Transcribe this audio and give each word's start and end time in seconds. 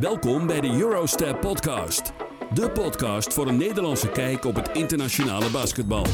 Welkom 0.00 0.46
bij 0.46 0.60
de 0.60 0.78
Eurostep 0.80 1.40
Podcast. 1.40 2.12
De 2.54 2.70
podcast 2.70 3.34
voor 3.34 3.48
een 3.48 3.56
Nederlandse 3.56 4.10
kijk 4.10 4.44
op 4.44 4.54
het 4.54 4.68
internationale 4.68 5.50
basketbal. 5.50 6.04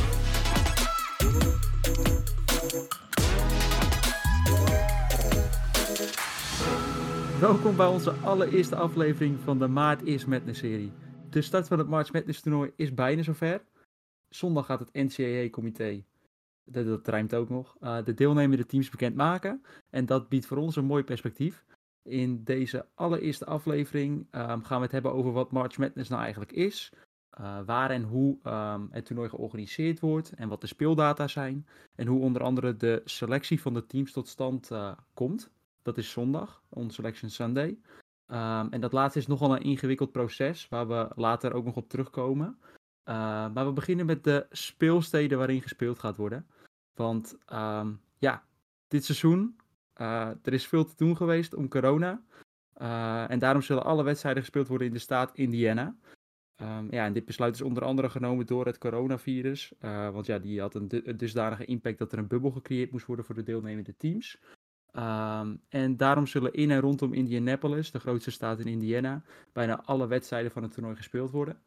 Welkom 7.41 7.77
bij 7.77 7.87
onze 7.87 8.11
allereerste 8.11 8.77
aflevering 8.77 9.41
van 9.41 9.59
de 9.59 9.67
Maart 9.67 10.03
is 10.03 10.25
Madness 10.25 10.61
serie. 10.61 10.93
De 11.31 11.43
start 11.43 11.69
van 11.69 11.79
het 11.79 11.89
March 11.89 12.13
Madness 12.13 12.41
toernooi 12.41 12.73
is 12.77 12.95
bijna 12.95 13.23
zover. 13.23 13.65
Zondag 14.29 14.67
gaat 14.67 14.81
het 14.81 14.93
NCAA-comité, 14.93 16.05
dat, 16.65 16.87
dat 16.87 17.09
rijmt 17.09 17.35
ook 17.35 17.49
nog, 17.49 17.77
uh, 17.81 18.05
de 18.05 18.15
deelnemende 18.15 18.67
teams 18.67 18.91
bekendmaken. 18.91 19.63
En 19.91 20.07
dat 20.07 20.29
biedt 20.29 20.47
voor 20.47 20.57
ons 20.57 20.77
een 20.77 20.85
mooi 20.85 21.03
perspectief. 21.03 21.65
In 22.03 22.45
deze 22.45 22.87
allereerste 22.95 23.47
aflevering 23.47 24.27
um, 24.31 24.65
gaan 24.65 24.77
we 24.77 24.83
het 24.83 24.93
hebben 24.93 25.13
over 25.13 25.33
wat 25.33 25.53
March 25.53 25.79
Madness 25.79 26.11
nou 26.11 26.23
eigenlijk 26.23 26.53
is. 26.53 26.93
Uh, 27.41 27.59
waar 27.67 27.91
en 27.91 28.03
hoe 28.03 28.39
um, 28.45 28.89
het 28.91 29.05
toernooi 29.05 29.29
georganiseerd 29.29 30.01
wordt 30.01 30.33
en 30.33 30.49
wat 30.49 30.61
de 30.61 30.67
speeldata 30.67 31.29
zijn. 31.29 31.67
En 31.95 32.07
hoe 32.07 32.21
onder 32.21 32.43
andere 32.43 32.77
de 32.77 33.03
selectie 33.05 33.61
van 33.61 33.75
de 33.75 33.87
teams 33.87 34.13
tot 34.13 34.29
stand 34.29 34.71
uh, 34.71 34.93
komt. 35.15 35.51
Dat 35.83 35.99
is 35.99 36.11
zondag, 36.11 36.63
on 36.69 36.91
Selection 36.91 37.31
Sunday. 37.31 37.79
Um, 38.27 38.73
en 38.73 38.81
dat 38.81 38.93
laatste 38.93 39.19
is 39.19 39.27
nogal 39.27 39.55
een 39.55 39.63
ingewikkeld 39.63 40.13
proces, 40.13 40.69
waar 40.69 40.89
we 40.89 41.09
later 41.15 41.53
ook 41.53 41.65
nog 41.65 41.77
op 41.77 41.89
terugkomen. 41.89 42.59
Uh, 42.61 43.15
maar 43.53 43.67
we 43.67 43.73
beginnen 43.73 44.07
met 44.07 44.25
de 44.25 44.47
speelsteden 44.51 45.39
waarin 45.39 45.63
gespeeld 45.63 45.99
gaat 45.99 46.17
worden. 46.17 46.47
Want 46.95 47.39
ja, 48.19 48.45
dit 48.89 49.05
seizoen, 49.05 49.57
er 50.43 50.53
is 50.53 50.67
veel 50.67 50.85
te 50.85 50.97
doen 50.97 51.17
geweest 51.17 51.55
om 51.55 51.69
corona. 51.69 52.23
Uh, 52.83 53.31
en 53.31 53.39
daarom 53.39 53.63
zullen 53.63 53.85
alle 53.85 54.03
wedstrijden 54.03 54.43
gespeeld 54.43 54.69
worden 54.69 54.87
in 54.87 54.93
de 54.93 54.99
staat 54.99 55.31
Indiana. 55.35 55.97
Um, 56.63 56.87
ja, 56.91 57.05
en 57.05 57.13
dit 57.13 57.25
besluit 57.25 57.55
is 57.55 57.63
onder 57.63 57.85
andere 57.85 58.11
genomen 58.11 58.47
door 58.47 58.67
het 58.67 58.79
coronavirus. 58.79 59.73
want 60.13 60.27
ja, 60.27 60.39
die 60.39 60.61
had 60.61 60.75
een, 60.75 60.89
dusdanige 61.17 61.65
impact 61.65 61.99
dat 61.99 62.13
er 62.13 62.19
een 62.19 62.27
bubbel 62.27 62.51
gecreëerd 62.51 62.91
moest 62.91 63.07
worden 63.07 63.25
voor 63.25 63.35
de 63.35 63.43
deelnemende 63.43 63.97
teams. 63.97 64.39
Um, 64.97 65.61
en 65.69 65.97
daarom 65.97 66.27
zullen 66.27 66.53
in 66.53 66.71
en 66.71 66.81
rondom 66.81 67.13
Indianapolis, 67.13 67.91
de 67.91 68.01
grootste 68.01 68.31
staat 68.31 68.59
in 68.59 68.67
Indiana, 68.67 69.23
bijna 69.53 69.83
alle 69.85 70.07
wedstrijden 70.07 70.51
van 70.51 70.63
het 70.63 70.73
toernooi 70.73 70.97
gespeeld 70.97 71.31
worden. 71.31 71.63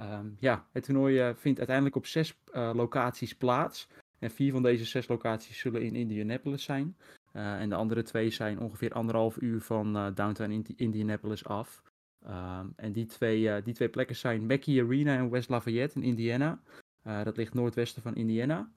Um, 0.00 0.36
ja, 0.38 0.66
het 0.72 0.84
toernooi 0.84 1.34
vindt 1.34 1.58
uiteindelijk 1.58 1.96
op 1.96 2.06
zes 2.06 2.38
locaties 2.52 3.36
plaats. 3.36 3.88
En 4.18 4.30
vier 4.30 4.52
van 4.52 4.62
deze 4.62 4.84
zes 4.84 5.08
locaties 5.08 5.58
zullen 5.58 5.82
in 5.82 5.94
Indianapolis 5.94 6.62
zijn. 6.62 6.96
Uh, 7.36 7.60
en 7.60 7.68
de 7.68 7.74
andere 7.74 8.02
twee 8.02 8.30
zijn 8.30 8.60
ongeveer 8.60 8.92
anderhalf 8.92 9.40
uur 9.40 9.60
van 9.60 9.92
downtown 10.14 10.50
Indi 10.50 10.74
Indianapolis 10.76 11.44
af. 11.44 11.82
Um, 12.28 12.72
en 12.76 12.92
die 12.92 13.06
twee, 13.06 13.62
die 13.62 13.74
twee 13.74 13.88
plekken 13.88 14.16
zijn 14.16 14.46
Mackey 14.46 14.82
Arena 14.82 15.16
en 15.16 15.30
West 15.30 15.48
Lafayette 15.48 15.98
in 15.98 16.02
Indiana. 16.02 16.60
dat 17.02 17.36
ligt 17.36 17.54
noordwesten 17.54 18.02
van 18.02 18.14
Indiana. 18.14 18.70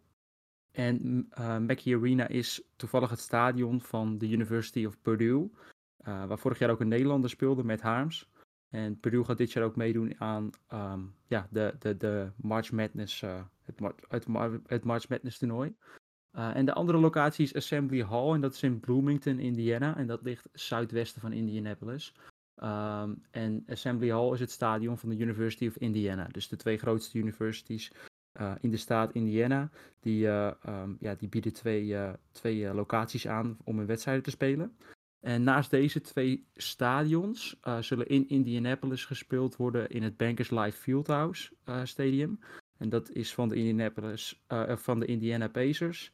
En 0.71 1.27
uh, 1.39 1.57
Mackey 1.57 1.95
Arena 1.95 2.27
is 2.27 2.61
toevallig 2.75 3.09
het 3.09 3.19
stadion 3.19 3.81
van 3.81 4.17
de 4.17 4.29
University 4.29 4.85
of 4.85 5.01
Purdue. 5.01 5.51
Waar 6.03 6.39
vorig 6.39 6.59
jaar 6.59 6.69
ook 6.69 6.79
een 6.79 6.87
Nederlander 6.87 7.29
speelde 7.29 7.63
met 7.63 7.81
Harms. 7.81 8.29
En 8.69 8.99
Purdue 8.99 9.23
gaat 9.23 9.37
dit 9.37 9.51
jaar 9.51 9.63
ook 9.63 9.75
meedoen 9.75 10.19
aan 10.19 10.49
um, 10.73 11.15
ja, 11.27 11.47
de, 11.51 11.75
de, 11.79 11.97
de 11.97 12.31
March 12.35 12.71
Madness, 12.71 13.21
het, 13.21 13.79
het, 14.07 14.27
het, 14.67 14.83
March 14.83 15.09
Madness 15.09 15.37
toernooi. 15.37 15.75
Uh, 16.37 16.55
en 16.55 16.65
de 16.65 16.73
andere 16.73 16.97
locatie 16.97 17.43
is 17.43 17.55
Assembly 17.55 18.03
Hall 18.03 18.33
en 18.33 18.41
dat 18.41 18.53
is 18.53 18.63
in 18.63 18.79
Bloomington, 18.79 19.39
Indiana. 19.39 19.97
En 19.97 20.07
dat 20.07 20.21
ligt 20.23 20.49
zuidwesten 20.53 21.21
van 21.21 21.33
Indianapolis. 21.33 22.13
Um, 22.63 23.23
en 23.31 23.63
Assembly 23.67 24.11
Hall 24.11 24.33
is 24.33 24.39
het 24.39 24.51
stadion 24.51 24.97
van 24.97 25.09
de 25.09 25.17
University 25.17 25.67
of 25.67 25.77
Indiana. 25.77 26.27
Dus 26.31 26.47
de 26.47 26.55
twee 26.55 26.77
grootste 26.77 27.17
universities 27.17 27.91
uh, 28.41 28.55
in 28.61 28.69
de 28.69 28.77
staat 28.77 29.13
Indiana. 29.13 29.69
Die, 29.99 30.25
uh, 30.25 30.51
um, 30.67 30.97
ja, 30.99 31.15
die 31.15 31.29
bieden 31.29 31.53
twee, 31.53 31.95
twee 32.31 32.73
locaties 32.73 33.27
aan 33.27 33.57
om 33.63 33.77
hun 33.77 33.87
wedstrijden 33.87 34.23
te 34.23 34.29
spelen. 34.29 34.77
En 35.19 35.43
naast 35.43 35.69
deze 35.69 36.01
twee 36.01 36.47
stadions 36.55 37.59
zullen 37.79 38.07
in 38.07 38.29
Indianapolis 38.29 39.05
gespeeld 39.05 39.55
worden 39.55 39.89
in 39.89 40.03
het 40.03 40.17
Bankers 40.17 40.49
Life 40.49 40.77
Fieldhouse 40.77 41.53
Stadium. 41.83 42.39
En 42.77 42.89
dat 42.89 43.09
is 43.09 43.33
van 43.33 43.49
de, 43.49 43.55
Indianapolis, 43.55 44.43
van 44.67 44.99
de 44.99 45.05
Indiana 45.05 45.47
Pacers. 45.47 46.11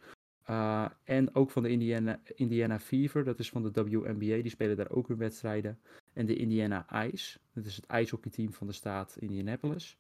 En 1.03 1.35
ook 1.35 1.51
van 1.51 1.63
de 1.63 1.69
Indiana, 1.69 2.19
Indiana 2.35 2.79
Fever, 2.79 3.23
dat 3.23 3.39
is 3.39 3.49
van 3.49 3.63
de 3.63 3.83
WNBA. 3.83 4.41
Die 4.41 4.49
spelen 4.49 4.77
daar 4.77 4.89
ook 4.89 5.07
hun 5.07 5.17
wedstrijden. 5.17 5.79
En 6.13 6.25
de 6.25 6.35
Indiana 6.35 7.05
Ice, 7.05 7.39
dat 7.53 7.65
is 7.65 7.75
het 7.75 7.85
ijshockeyteam 7.85 8.53
van 8.53 8.67
de 8.67 8.73
staat 8.73 9.17
Indianapolis. 9.19 9.97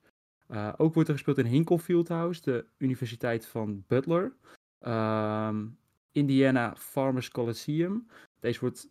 Uh, 0.51 0.73
ook 0.77 0.93
wordt 0.93 1.09
er 1.09 1.15
gespeeld 1.15 1.37
in 1.37 1.45
Hinkle 1.45 1.79
Fieldhouse, 1.79 2.41
de 2.41 2.65
Universiteit 2.77 3.45
van 3.45 3.83
Butler. 3.87 4.33
Um, 4.81 5.77
Indiana 6.11 6.75
Farmers 6.75 7.29
Coliseum. 7.29 8.07
Deze 8.39 8.59
wordt 8.59 8.89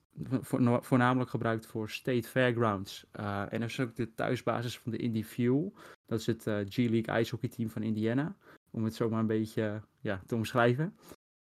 voornamelijk 0.80 1.30
gebruikt 1.30 1.66
voor 1.66 1.90
State 1.90 2.28
Fairgrounds. 2.28 3.06
Uh, 3.20 3.40
en 3.40 3.60
er 3.60 3.68
is 3.68 3.80
ook 3.80 3.96
de 3.96 4.14
thuisbasis 4.14 4.78
van 4.78 4.92
de 4.92 4.98
Indy 4.98 5.24
Fuel. 5.24 5.74
Dat 6.06 6.18
is 6.18 6.26
het 6.26 6.42
G-League 6.42 7.14
ijshockeyteam 7.14 7.68
van 7.70 7.82
Indiana. 7.82 8.36
Om 8.70 8.84
het 8.84 8.94
zomaar 8.94 9.20
een 9.20 9.26
beetje 9.26 9.82
ja, 10.00 10.22
te 10.26 10.34
omschrijven. 10.34 10.96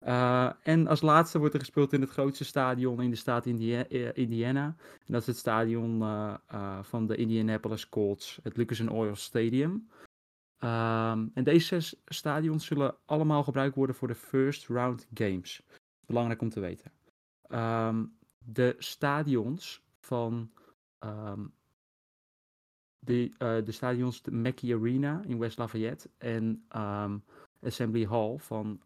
Uh, 0.05 0.51
en 0.63 0.87
als 0.87 1.01
laatste 1.01 1.39
wordt 1.39 1.53
er 1.53 1.59
gespeeld 1.59 1.93
in 1.93 2.01
het 2.01 2.09
grootste 2.09 2.45
stadion 2.45 3.01
in 3.01 3.09
de 3.09 3.15
staat 3.15 3.45
Indiana. 3.45 4.65
En 5.05 5.13
dat 5.13 5.21
is 5.21 5.27
het 5.27 5.37
stadion 5.37 6.03
van 6.81 7.07
de 7.07 7.15
Indianapolis 7.15 7.89
Colts, 7.89 8.39
het 8.43 8.57
Lucas 8.57 8.87
Oil 8.87 9.15
Stadium. 9.15 9.89
Um, 10.59 11.31
en 11.33 11.43
deze 11.43 11.65
zes 11.65 11.95
stadions 12.05 12.65
zullen 12.65 12.95
allemaal 13.05 13.43
gebruikt 13.43 13.75
worden 13.75 13.95
voor 13.95 14.07
de 14.07 14.15
first 14.15 14.67
round 14.67 15.07
games. 15.13 15.63
Belangrijk 16.05 16.41
om 16.41 16.49
te 16.49 16.59
weten. 16.59 16.91
Um, 17.49 18.17
de 18.37 18.75
stadions 18.77 19.83
van 19.99 20.51
um, 20.99 21.53
de, 22.99 23.31
de 23.37 23.71
stadions 23.71 24.21
de 24.21 24.31
Mackey 24.31 24.75
Arena 24.75 25.21
in 25.25 25.39
West 25.39 25.57
Lafayette 25.57 26.09
en 26.17 26.65
Assembly 27.65 28.05
Hall 28.05 28.37
van 28.37 28.81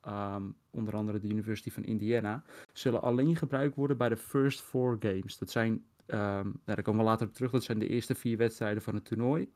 onder 0.70 0.96
andere 0.96 1.20
de 1.20 1.28
University 1.28 1.72
van 1.72 1.84
Indiana 1.84 2.44
zullen 2.74 3.02
alleen 3.02 3.36
gebruikt 3.36 3.76
worden 3.76 3.98
bij 3.98 4.10
de 4.10 4.18
first 4.18 4.62
four 4.62 4.98
games. 5.00 5.38
Dat 5.38 5.50
zijn, 5.50 5.86
nou, 6.06 6.54
daar 6.64 6.82
komen 6.82 7.04
we 7.04 7.10
later 7.10 7.28
op 7.28 7.34
terug, 7.34 7.52
dat 7.52 7.64
zijn 7.64 7.80
de 7.80 7.88
eerste 7.88 8.16
vier 8.16 8.38
wedstrijden 8.38 8.82
van 8.82 8.96
het 8.96 9.06
toernooi. 9.06 9.50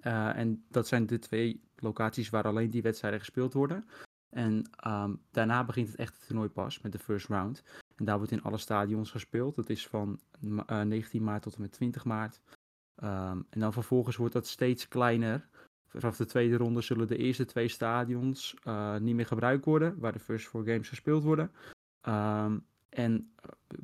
Uh, 0.00 0.36
en 0.36 0.64
dat 0.68 0.86
zijn 0.86 1.06
de 1.06 1.18
twee 1.18 1.60
locaties 1.76 2.30
waar 2.30 2.44
alleen 2.44 2.70
die 2.70 2.82
wedstrijden 2.82 3.20
gespeeld 3.20 3.52
worden. 3.52 3.86
En 4.30 4.70
um, 4.86 5.20
daarna 5.30 5.64
begint 5.64 5.88
het 5.88 5.96
echte 5.96 6.26
toernooi 6.26 6.48
pas 6.48 6.80
met 6.80 6.92
de 6.92 6.98
first 6.98 7.26
round. 7.26 7.62
En 7.96 8.04
daar 8.04 8.16
wordt 8.16 8.32
in 8.32 8.42
alle 8.42 8.58
stadions 8.58 9.10
gespeeld. 9.10 9.56
Dat 9.56 9.68
is 9.68 9.86
van 9.86 10.20
uh, 10.40 10.80
19 10.80 11.24
maart 11.24 11.42
tot 11.42 11.54
en 11.54 11.60
met 11.60 11.72
20 11.72 12.04
maart. 12.04 12.40
En 12.96 13.46
dan 13.50 13.72
vervolgens 13.72 14.16
wordt 14.16 14.32
dat 14.32 14.46
steeds 14.46 14.88
kleiner. 14.88 15.48
Vanaf 15.98 16.16
de 16.16 16.26
tweede 16.26 16.56
ronde 16.56 16.80
zullen 16.80 17.08
de 17.08 17.16
eerste 17.16 17.44
twee 17.44 17.68
stadions 17.68 18.56
uh, 18.64 18.96
niet 18.96 19.14
meer 19.14 19.26
gebruikt 19.26 19.64
worden, 19.64 19.98
waar 19.98 20.12
de 20.12 20.18
first 20.18 20.46
four 20.46 20.64
games 20.64 20.88
gespeeld 20.88 21.22
worden. 21.22 21.50
Um, 22.08 22.64
en 22.88 23.34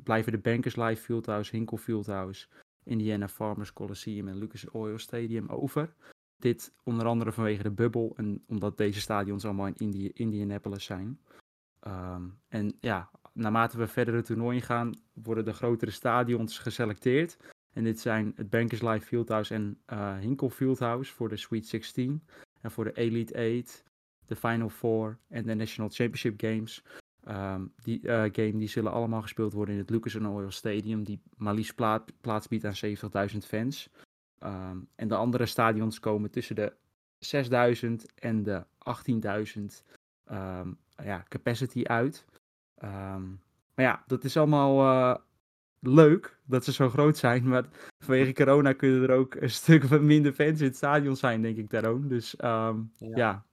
blijven 0.03 0.31
de 0.31 0.37
Bankers 0.37 0.75
Live 0.75 1.01
Fieldhouse, 1.01 1.55
Hinkle 1.55 1.77
Fieldhouse, 1.77 2.47
Indiana 2.83 3.27
Farmers 3.27 3.73
Coliseum 3.73 4.27
en 4.27 4.37
Lucas 4.37 4.69
Oil 4.69 4.97
Stadium 4.97 5.47
over. 5.47 5.93
Dit 6.37 6.73
onder 6.83 7.05
andere 7.05 7.31
vanwege 7.31 7.63
de 7.63 7.71
bubbel 7.71 8.13
en 8.15 8.43
omdat 8.47 8.77
deze 8.77 9.01
stadions 9.01 9.45
allemaal 9.45 9.67
in 9.67 9.75
Indi 9.77 10.11
Indianapolis 10.13 10.83
zijn. 10.83 11.19
Um, 11.87 12.39
en 12.47 12.77
ja, 12.79 13.09
naarmate 13.33 13.77
we 13.77 13.87
verder 13.87 14.15
het 14.15 14.25
toernooi 14.25 14.61
gaan, 14.61 14.93
worden 15.13 15.45
de 15.45 15.53
grotere 15.53 15.91
stadions 15.91 16.59
geselecteerd. 16.59 17.37
En 17.73 17.83
dit 17.83 17.99
zijn 17.99 18.33
het 18.35 18.49
Bankers 18.49 18.81
Life 18.81 19.05
Fieldhouse 19.05 19.53
en 19.53 19.77
uh, 19.93 20.17
Hinkle 20.17 20.49
Fieldhouse 20.49 21.13
voor 21.13 21.29
de 21.29 21.37
Sweet 21.37 21.67
16. 21.67 22.23
En 22.61 22.71
voor 22.71 22.83
de 22.83 22.93
Elite 22.93 23.61
8, 23.63 23.83
de 24.25 24.35
Final 24.35 24.69
Four 24.69 25.17
en 25.27 25.45
de 25.45 25.53
National 25.53 25.89
Championship 25.89 26.41
Games. 26.41 26.83
Um, 27.27 27.73
die 27.75 27.99
uh, 28.01 28.21
game 28.21 28.57
die 28.57 28.67
zullen 28.67 28.91
allemaal 28.91 29.21
gespeeld 29.21 29.53
worden 29.53 29.73
in 29.73 29.79
het 29.81 29.89
Lucas 29.89 30.15
Oil 30.15 30.51
Stadium, 30.51 31.03
die 31.03 31.21
maar 31.37 31.53
liefst 31.53 31.75
pla 31.75 32.03
plaats 32.21 32.47
biedt 32.47 32.65
aan 32.65 33.29
70.000 33.31 33.37
fans. 33.37 33.89
Um, 34.39 34.87
en 34.95 35.07
de 35.07 35.15
andere 35.15 35.45
stadions 35.45 35.99
komen 35.99 36.31
tussen 36.31 36.55
de 36.55 36.73
6000 37.19 38.13
en 38.13 38.43
de 38.43 38.65
18.000 39.55 39.61
um, 40.31 40.77
ja, 41.03 41.23
capacity 41.27 41.83
uit. 41.83 42.25
Maar 43.75 43.85
ja, 43.85 44.03
dat 44.07 44.23
is 44.23 44.37
allemaal 44.37 44.81
uh, 44.81 45.15
leuk 45.83 46.39
dat 46.45 46.63
ze 46.63 46.71
zo 46.71 46.89
groot 46.89 47.17
zijn. 47.17 47.47
Maar 47.47 47.65
vanwege 47.99 48.33
corona 48.33 48.73
kunnen 48.73 49.09
er 49.09 49.15
ook 49.15 49.35
een 49.35 49.49
stuk 49.61 49.99
minder 49.99 50.33
fans 50.33 50.59
in 50.59 50.65
het 50.65 50.75
stadion 50.75 51.15
zijn, 51.15 51.41
denk 51.41 51.57
ik 51.57 51.69
daarom. 51.69 52.07
Dus 52.07 52.33
ja. 52.37 52.75
ja. 52.97 53.45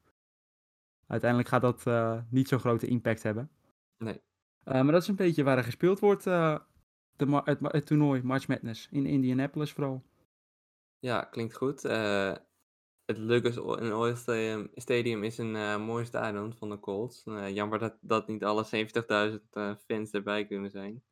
uiteindelijk 1.07 1.51
gaat 1.51 1.63
dat 1.63 1.85
uh, 1.87 2.21
niet 2.31 2.49
zo'n 2.49 2.59
grote 2.59 2.87
impact 2.87 3.23
hebben. 3.23 3.51
Nee. 3.99 4.21
Uh, 4.65 4.75
maar 4.75 4.93
dat 4.93 5.03
is 5.03 5.09
een 5.09 5.17
beetje 5.17 5.43
waar 5.43 5.57
er 5.57 5.65
gespeeld 5.65 5.99
wordt 5.99 6.27
uh, 6.27 6.59
de, 7.17 7.41
het, 7.45 7.59
het, 7.61 7.87
toernooi 7.87 8.23
March 8.23 8.49
Madness 8.49 8.89
in 8.91 9.07
Indianapolis 9.07 9.73
vooral. 9.73 10.03
Ja, 10.99 11.23
klinkt 11.23 11.57
goed. 11.57 11.83
Het 11.83 13.19
Lucas 13.19 13.59
Oil 13.59 14.17
Stadium 14.75 15.23
is 15.25 15.39
een 15.39 15.83
mooi 15.83 16.05
stadion 16.05 16.55
van 16.55 16.71
de 16.71 16.81
Colts. 16.81 17.23
Jammer 17.53 17.79
dat, 17.79 17.97
dat 18.01 18.27
niet 18.29 18.45
alle 18.45 18.65
70.000 19.35 19.79
fans 19.87 20.11
erbij 20.11 20.47
kunnen 20.47 20.71
zijn. 20.71 21.03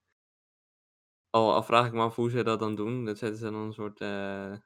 Al, 1.30 1.54
al, 1.54 1.62
vraag 1.62 1.86
ik 1.86 1.92
me 1.92 2.00
af 2.00 2.14
hoe 2.14 2.30
ze 2.30 2.42
dat 2.42 2.58
dan 2.58 2.74
doen. 2.74 3.04
Dat 3.04 3.18
zetten 3.18 3.38
ze 3.38 3.44
dan 3.44 3.54
een 3.54 3.72
soort. 3.72 4.00
een 4.00 4.62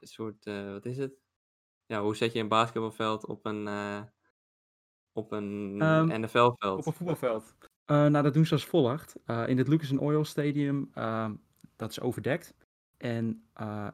soort. 0.00 0.44
wat 0.44 0.84
is 0.84 0.96
het? 0.96 1.12
Ja, 1.86 2.02
hoe 2.02 2.16
zet 2.16 2.32
je 2.32 2.40
een 2.40 2.48
basketbalveld 2.48 3.26
op 3.26 3.46
een. 3.46 3.68
op 5.12 5.32
een 5.32 5.76
ehm, 5.80 6.20
NFL-veld? 6.20 6.62
Op 6.62 6.86
een 6.86 6.92
voetbalveld. 6.92 7.54
Uh, 7.86 8.06
nou, 8.06 8.22
dat 8.22 8.34
doen 8.34 8.46
ze 8.46 8.52
als 8.52 8.64
volgt. 8.64 9.16
In 9.26 9.58
het 9.58 9.68
Lucas 9.68 9.92
Oil 9.92 10.24
Stadium, 10.24 10.90
uh, 10.94 11.30
dat 11.76 11.90
is 11.90 12.00
overdekt. 12.00 12.54
En 12.96 13.44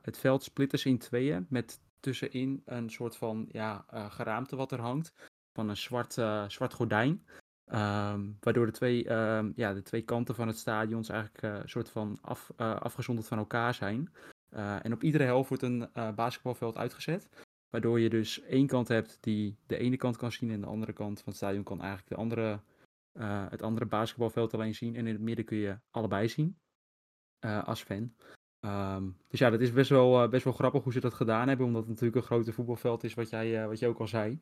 het 0.02 0.18
veld 0.18 0.42
splitten 0.42 0.78
ze 0.78 0.88
in 0.88 0.98
tweeën 0.98 1.46
met 1.48 1.80
tussenin 2.00 2.62
een 2.64 2.90
soort 2.90 3.16
van 3.16 3.48
ja, 3.52 3.84
geraamte 3.90 4.56
wat 4.56 4.72
er 4.72 4.80
hangt. 4.80 5.12
Van 5.52 5.68
een 5.68 5.76
zwart, 5.76 6.12
zwart 6.48 6.74
gordijn. 6.74 7.26
Um, 7.72 8.36
waardoor 8.40 8.66
de 8.66 8.72
twee, 8.72 9.12
um, 9.12 9.52
ja, 9.56 9.74
de 9.74 9.82
twee 9.82 10.02
kanten 10.02 10.34
van 10.34 10.46
het 10.46 10.58
stadion 10.58 11.04
eigenlijk 11.04 11.42
een 11.42 11.68
soort 11.68 11.90
van 11.90 12.18
af, 12.20 12.50
afgezonderd 12.56 13.28
van 13.28 13.38
elkaar 13.38 13.74
zijn. 13.74 14.12
en 14.82 14.92
op 14.92 15.02
iedere 15.02 15.24
helft 15.24 15.48
wordt 15.48 15.62
een 15.62 15.88
basketbalveld 16.14 16.76
uitgezet. 16.76 17.28
Waardoor 17.70 18.00
je 18.00 18.08
dus 18.08 18.40
één 18.40 18.66
kant 18.66 18.88
hebt 18.88 19.18
die 19.20 19.58
de 19.66 19.78
ene 19.78 19.96
kant 19.96 20.16
kan 20.16 20.32
zien 20.32 20.50
en 20.50 20.60
de 20.60 20.66
andere 20.66 20.92
kant 20.92 21.18
van 21.18 21.28
het 21.28 21.36
stadion 21.36 21.62
kan 21.62 21.80
eigenlijk 21.80 22.08
de 22.08 22.16
andere 22.16 22.60
het 23.50 23.62
andere 23.62 23.86
basketbalveld 23.86 24.54
alleen 24.54 24.74
zien. 24.74 24.96
En 24.96 25.06
in 25.06 25.12
het 25.12 25.22
midden 25.22 25.44
kun 25.44 25.56
je 25.56 25.78
allebei 25.90 26.28
zien. 26.28 26.58
Als 27.40 27.82
fan. 27.82 28.14
Um, 28.60 29.16
dus 29.28 29.38
ja, 29.38 29.50
dat 29.50 29.60
is 29.60 29.72
best 29.72 29.90
wel, 29.90 30.28
best 30.28 30.44
wel 30.44 30.52
grappig 30.52 30.82
hoe 30.82 30.92
ze 30.92 31.00
dat 31.00 31.14
gedaan 31.14 31.48
hebben. 31.48 31.66
Omdat 31.66 31.80
het 31.80 31.90
natuurlijk 31.90 32.16
een 32.16 32.22
grote 32.22 32.52
voetbalveld 32.52 33.04
is, 33.04 33.14
wat 33.14 33.30
jij, 33.30 33.68
wat 33.68 33.78
jij 33.78 33.88
ook 33.88 34.00
al 34.00 34.06
zei. 34.06 34.40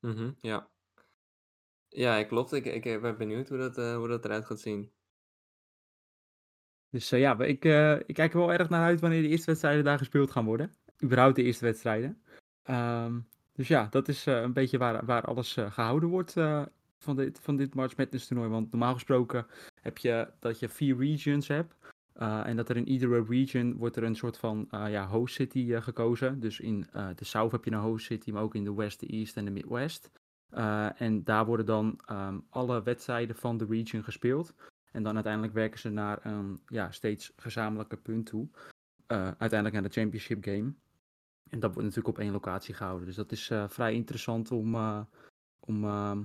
-hmm, 0.00 0.34
ja. 0.40 0.70
Ja, 1.94 2.24
klopt. 2.24 2.52
Ik, 2.52 2.64
ik 2.64 3.00
ben 3.00 3.16
benieuwd 3.16 3.48
hoe 3.48 3.58
dat, 3.58 3.76
hoe 3.76 4.08
dat 4.08 4.24
eruit 4.24 4.44
gaat 4.44 4.60
zien. 4.60 4.90
Dus 6.90 7.08
ja, 7.08 7.38
ik, 7.38 7.64
ik 8.06 8.14
kijk 8.14 8.32
er 8.32 8.38
wel 8.38 8.52
erg 8.52 8.68
naar 8.68 8.84
uit 8.84 9.00
wanneer 9.00 9.22
de 9.22 9.28
eerste 9.28 9.46
wedstrijden 9.46 9.84
daar 9.84 9.98
gespeeld 9.98 10.30
gaan 10.30 10.44
worden. 10.44 10.72
Überhaupt 11.02 11.36
de 11.36 11.42
eerste 11.42 11.64
wedstrijden. 11.64 12.22
Um, 12.70 13.28
dus 13.52 13.68
ja, 13.68 13.86
dat 13.90 14.08
is 14.08 14.26
een 14.26 14.52
beetje 14.52 14.78
waar, 14.78 15.04
waar 15.04 15.22
alles 15.22 15.52
gehouden 15.52 16.08
wordt 16.08 16.32
van, 16.98 17.16
dit, 17.16 17.40
van 17.40 17.56
dit 17.56 17.74
March 17.74 17.96
Madness 17.96 18.26
toernooi. 18.26 18.48
Want 18.48 18.70
normaal 18.70 18.94
gesproken 18.94 19.46
heb 19.80 19.98
je 19.98 20.28
dat 20.38 20.58
je 20.58 20.68
vier 20.68 20.96
regions 20.96 21.48
hebt. 21.48 21.74
en 22.14 22.56
dat 22.56 22.68
er 22.68 22.76
in 22.76 22.88
iedere 22.88 23.24
region 23.28 23.76
wordt 23.76 23.96
er 23.96 24.02
een 24.02 24.16
soort 24.16 24.36
van 24.36 24.68
ja, 24.70 25.08
host 25.08 25.34
city 25.34 25.80
gekozen. 25.80 26.40
Dus 26.40 26.60
in 26.60 26.86
de 27.16 27.24
South 27.24 27.52
heb 27.52 27.64
je 27.64 27.70
een 27.70 27.78
host 27.78 28.06
city, 28.06 28.30
maar 28.30 28.42
ook 28.42 28.54
in 28.54 28.64
de 28.64 28.74
West, 28.74 29.00
de 29.00 29.06
East 29.06 29.36
en 29.36 29.44
de 29.44 29.50
Midwest. 29.50 30.10
En 30.96 31.24
daar 31.24 31.46
worden 31.46 31.66
dan 31.66 32.00
um, 32.10 32.46
alle 32.50 32.82
wedstrijden 32.82 33.36
van 33.36 33.56
de 33.56 33.66
region 33.66 34.02
gespeeld. 34.02 34.54
En 34.92 35.02
dan 35.02 35.14
uiteindelijk 35.14 35.54
werken 35.54 35.78
ze 35.78 35.88
naar 35.88 36.26
een 36.26 36.60
ja, 36.66 36.90
steeds 36.90 37.32
gezamenlijke 37.36 37.96
punt 37.96 38.26
toe. 38.26 38.48
uiteindelijk 39.06 39.72
naar 39.72 39.82
de 39.82 40.00
championship 40.00 40.44
game. 40.44 40.72
En 41.50 41.60
dat 41.60 41.74
wordt 41.74 41.88
natuurlijk 41.88 42.16
op 42.16 42.18
één 42.18 42.32
locatie 42.32 42.74
gehouden. 42.74 43.06
Dus 43.06 43.16
dat 43.16 43.32
is 43.32 43.50
uh, 43.50 43.68
vrij 43.68 43.94
interessant 43.94 44.50
om, 44.50 44.74
om 45.60 45.84
uh, 45.84 46.18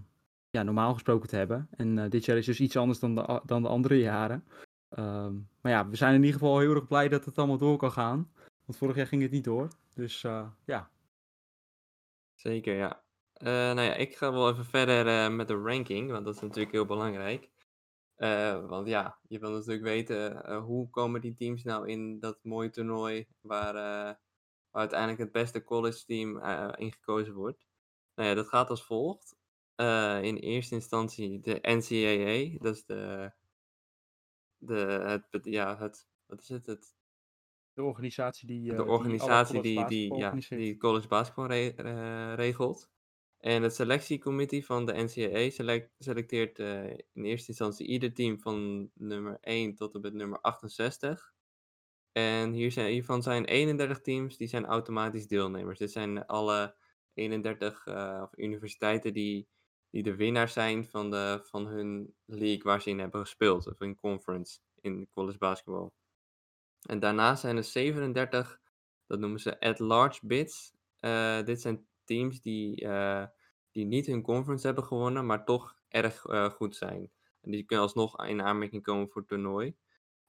ja, 0.50 0.64
normaal 0.64 0.94
gesproken 0.94 1.30
te 1.30 1.36
hebben. 1.36 1.68
En 1.72 1.98
eh, 1.98 2.10
dit 2.10 2.26
jaar 2.26 2.38
is 2.38 2.46
dus 2.46 2.60
iets 2.60 2.78
anders 2.78 3.00
dan 3.00 3.16
de, 3.16 3.42
dan 3.46 3.62
de 3.62 3.68
andere 3.68 4.00
jaren. 4.00 4.44
Ehm, 4.90 5.36
maar 5.62 5.72
ja, 5.72 5.90
we 5.90 5.96
zijn 5.96 6.14
in 6.14 6.24
ieder 6.24 6.40
geval 6.40 6.60
heel 6.60 6.76
erg 6.76 6.88
blij 6.88 7.08
dat 7.08 7.26
het 7.26 7.38
allemaal 7.38 7.58
door 7.58 7.78
kan 7.78 7.92
gaan. 7.92 8.32
Want 8.66 8.78
vorig 8.78 8.96
jaar 8.96 9.08
ging 9.08 9.22
het 9.22 9.32
niet 9.32 9.44
door. 9.44 9.68
Dus 9.94 10.22
ja. 10.66 10.90
Zeker, 12.36 12.76
ja. 12.76 13.02
Nou 13.40 13.82
ja, 13.82 13.94
ik 13.94 14.16
ga 14.16 14.32
wel 14.32 14.50
even 14.50 14.66
verder 14.66 15.32
met 15.32 15.48
de 15.48 15.56
ranking, 15.56 16.12
want 16.12 16.26
dat 16.26 16.36
is 16.36 16.42
natuurlijk 16.42 16.72
heel 16.72 16.86
belangrijk. 16.86 17.50
want 18.68 18.88
ja, 18.88 19.20
je 19.28 19.40
wil 19.40 19.52
natuurlijk 19.52 19.84
weten 19.84 20.56
hoe 20.56 20.90
komen 20.90 21.22
die 21.22 21.34
teams 21.34 21.64
nou 21.64 21.88
in 21.88 22.20
dat 22.20 22.40
mooie 22.44 22.70
toernooi 22.70 23.28
waar 23.42 24.18
waar 24.78 24.82
uiteindelijk 24.82 25.20
het 25.20 25.32
beste 25.32 25.64
college 25.64 26.06
team 26.06 26.38
uh, 26.38 26.74
ingekozen 26.76 27.34
wordt. 27.34 27.68
Nou 28.16 28.30
ja, 28.30 28.36
dat 28.36 28.48
gaat 28.48 28.70
als 28.70 28.84
volgt. 28.84 29.36
In 30.22 30.36
eerste 30.36 30.76
instantie 30.76 31.40
de 31.40 31.60
NCAA, 31.62 32.58
dat 32.64 32.76
is 32.76 32.86
de, 32.86 33.32
de 34.58 35.22
het, 35.32 35.46
ja, 35.46 35.78
het, 35.78 36.08
wat 36.26 36.42
is 36.42 36.50
het? 36.50 36.66
het 36.66 36.96
de 37.74 37.84
organisatie 37.84 38.48
die, 38.48 38.76
de 38.76 38.86
organisatie 38.86 39.62
die, 39.62 39.86
die, 39.86 40.10
die, 40.10 40.16
ja, 40.16 40.32
die 40.50 40.78
college 40.78 41.08
basketbal 41.08 41.48
re 41.48 42.34
regelt. 42.34 42.90
En 43.40 43.64
het 43.64 43.76
selectiecommittee 43.76 44.66
van 44.66 44.86
de 44.86 44.94
NCAA 44.94 45.50
select, 45.50 45.90
selecteert 46.00 46.60
in 46.60 47.24
eerste 47.24 47.48
instantie 47.48 47.88
ieder 47.88 48.14
team 48.14 48.40
van 48.40 48.90
nummer 48.94 49.38
1 49.42 49.76
tot 49.76 49.96
en 49.96 50.02
met 50.02 50.14
nummer 50.14 50.42
68. 50.42 51.34
En 52.18 52.52
hier 52.52 52.72
zijn, 52.72 52.92
hiervan 52.92 53.24
zijn 53.24 53.46
31 53.46 54.02
teams 54.02 54.38
die 54.38 54.48
zijn 54.48 54.66
automatisch 54.66 55.28
deelnemers. 55.28 55.80
Dit 55.80 55.92
zijn 55.92 56.26
alle 56.26 56.76
31 57.14 57.86
uh, 57.86 58.20
of 58.24 58.38
universiteiten 58.38 59.14
die, 59.14 59.48
die 59.90 60.04
de 60.04 60.16
winnaar 60.16 60.50
zijn 60.50 60.88
van, 60.88 61.12
de, 61.12 61.40
van 61.44 61.68
hun 61.68 62.14
league 62.26 62.64
waar 62.64 62.82
ze 62.82 62.90
in 62.90 63.00
hebben 63.00 63.22
gespeeld. 63.22 63.68
Of 63.68 63.82
in 63.82 63.96
conference 63.96 64.60
in 64.82 65.10
college 65.10 65.38
basketbal. 65.38 65.94
En 66.82 67.00
daarnaast 67.00 67.42
zijn 67.42 67.58
er 67.58 67.64
37, 67.64 68.60
dat 69.08 69.20
noemen 69.20 69.40
ze 69.40 69.60
at-large 69.60 70.20
bids. 70.26 70.74
Uh, 71.00 71.44
dit 71.44 71.62
zijn 71.62 71.88
teams 72.08 72.42
die, 72.42 72.84
uh, 72.84 73.26
die 73.72 73.86
niet 73.86 74.06
hun 74.06 74.22
conference 74.22 74.66
hebben 74.66 74.84
gewonnen, 74.84 75.26
maar 75.26 75.46
toch 75.46 75.76
erg 75.88 76.26
goed 76.56 76.76
zijn. 76.76 77.12
En 77.42 77.52
die 77.52 77.64
kunnen 77.64 77.86
alsnog 77.86 78.26
in 78.26 78.42
aanmerking 78.42 78.84
komen 78.84 79.10
voor 79.10 79.22
het 79.22 79.30
toernooi. 79.30 79.76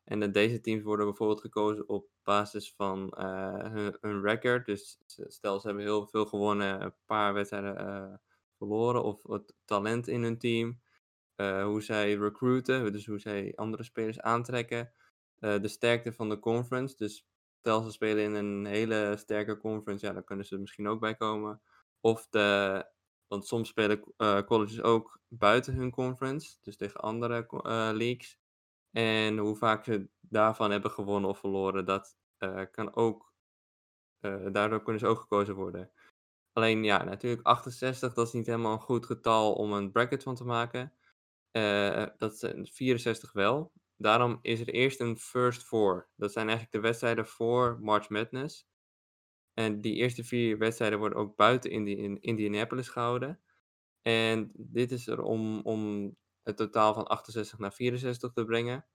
En 0.05 0.33
deze 0.33 0.61
teams 0.61 0.83
worden 0.83 1.07
bijvoorbeeld 1.07 1.41
gekozen 1.41 1.89
op 1.89 2.09
basis 2.23 2.75
van 2.77 3.15
uh, 3.19 3.87
hun, 4.01 4.23
record. 4.23 4.67
Dus 4.67 5.01
stel 5.07 5.61
ze 5.61 5.67
hebben 5.67 5.85
heel 5.85 6.07
veel 6.07 6.27
gewonnen, 6.27 6.83
een 6.83 6.95
paar 7.07 7.35
wedstrijden 7.35 8.21
verloren. 8.57 9.05
Of 9.05 9.23
wat 9.23 9.55
talent 9.65 10.09
in 10.09 10.23
hun 10.23 10.39
team. 10.39 10.81
Hoe 11.65 11.83
zij 11.83 12.15
recruiten, 12.15 12.93
dus 12.93 13.07
hoe 13.07 13.19
zij 13.19 13.52
andere 13.55 13.83
spelers 13.83 14.21
aantrekken. 14.21 14.93
de 15.38 15.69
sterkte 15.69 16.12
van 16.12 16.29
de 16.29 16.38
conference. 16.38 16.97
Dus 16.97 17.29
stel 17.69 17.83
ze 17.83 17.91
spelen 17.91 18.25
in 18.25 18.35
een 18.35 18.64
hele 18.67 19.14
sterke 19.19 19.57
conference, 19.57 20.07
ja, 20.07 20.12
dan 20.12 20.25
kunnen 20.25 20.45
ze 20.45 20.59
misschien 20.59 20.88
ook 20.88 21.00
bij 21.00 21.14
komen. 21.14 21.61
Of 22.00 22.26
de, 22.31 22.85
want 23.26 23.47
soms 23.47 23.69
spelen 23.69 24.14
colleges 24.45 24.83
ook 24.83 25.21
buiten 25.28 25.75
hun 25.75 25.90
conference, 25.90 26.57
dus 26.61 26.76
tegen 26.76 27.00
andere 27.00 27.47
leagues. 27.95 28.38
En 28.90 29.38
hoe 29.38 29.57
vaak 29.57 29.85
ze 29.85 30.09
daarvan 30.21 30.71
hebben 30.71 30.90
gewonnen 30.90 31.31
of 31.31 31.38
verloren, 31.38 31.85
dat 31.85 32.17
uh, 32.38 32.62
kan 32.71 32.95
ook, 32.95 33.33
uh, 34.21 34.47
daardoor 34.52 34.83
kunnen 34.83 35.00
ze 35.00 35.07
ook 35.07 35.21
gekozen 35.21 35.55
worden. 35.55 35.90
Alleen 36.52 36.85
ja, 36.85 37.05
natuurlijk 37.05 37.47
68, 37.47 38.14
dat 38.14 38.26
is 38.26 38.33
niet 38.33 38.47
helemaal 38.47 38.73
een 38.73 38.81
goed 38.81 39.07
getal 39.07 39.55
om 39.55 39.73
een 39.73 39.93
bracket 39.93 40.23
van 40.23 40.35
te 40.35 40.45
maken. 40.45 40.93
Uh, 41.52 42.07
dat 42.17 42.38
zijn 42.38 42.67
64 42.67 43.33
wel. 43.33 43.73
Daarom 43.97 44.38
is 44.43 44.61
er 44.61 44.69
eerst 44.69 45.00
een 45.00 45.19
first 45.19 45.62
four. 45.62 46.09
Dat 46.17 46.33
zijn 46.33 46.49
eigenlijk 46.49 46.76
de 46.76 46.83
wedstrijden 46.83 47.26
voor 47.26 47.78
March 47.81 48.09
Madness. 48.09 48.67
En 49.59 49.81
die 49.81 49.95
eerste 49.95 50.25
vier 50.25 50.59
wedstrijden 50.59 50.99
worden 50.99 51.19
ook 51.19 51.37
buiten 51.37 51.71
Indi 51.71 51.97
in 51.97 52.21
Indianapolis 52.21 52.88
gehouden. 52.88 53.41
En 54.03 54.50
dit 54.55 54.93
is 54.93 55.07
er 55.07 55.23
om, 55.23 55.61
om 55.61 56.15
het 56.43 56.57
totaal 56.57 56.95
van 56.95 57.07
68 57.07 57.59
naar 57.59 57.73
64 57.73 58.33
te 58.33 58.45
brengen. 58.45 58.87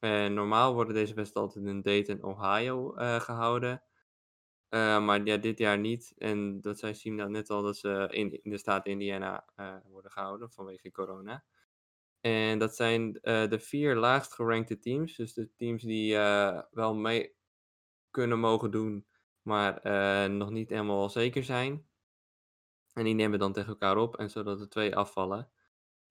En 0.00 0.34
normaal 0.34 0.74
worden 0.74 0.94
deze 0.94 1.14
wedstrijden 1.14 1.54
altijd 1.54 1.74
in 1.74 1.82
Dayton, 1.82 2.22
Ohio 2.22 2.96
uh, 2.96 3.20
gehouden. 3.20 3.82
Uh, 4.70 5.04
maar 5.04 5.24
ja, 5.24 5.36
dit 5.36 5.58
jaar 5.58 5.78
niet. 5.78 6.14
En 6.16 6.60
dat 6.60 6.78
zei 6.78 6.94
Simna 6.94 7.26
net 7.26 7.50
al, 7.50 7.62
dat 7.62 7.76
ze 7.76 8.08
in, 8.10 8.42
in 8.42 8.50
de 8.50 8.58
staat 8.58 8.86
Indiana 8.86 9.44
uh, 9.56 9.76
worden 9.88 10.10
gehouden 10.10 10.50
vanwege 10.50 10.90
corona. 10.90 11.44
En 12.20 12.58
dat 12.58 12.76
zijn 12.76 13.12
de 13.22 13.58
vier 13.60 13.96
laagst 13.96 14.34
gerankte 14.34 14.78
teams. 14.78 15.16
Dus 15.16 15.34
de 15.34 15.50
teams 15.56 15.82
die 15.82 16.16
wel 16.70 16.94
mee 16.94 17.36
kunnen 18.10 18.38
mogen 18.38 18.70
doen, 18.70 19.06
maar 19.42 19.80
nog 20.30 20.50
niet 20.50 20.68
helemaal 20.68 21.10
zeker 21.10 21.44
zijn. 21.44 21.86
En 22.92 23.04
die 23.04 23.14
nemen 23.14 23.38
dan 23.38 23.52
tegen 23.52 23.68
elkaar 23.68 23.96
op. 23.96 24.16
En 24.16 24.30
zodat 24.30 24.60
er 24.60 24.68
twee 24.68 24.96
afvallen. 24.96 25.50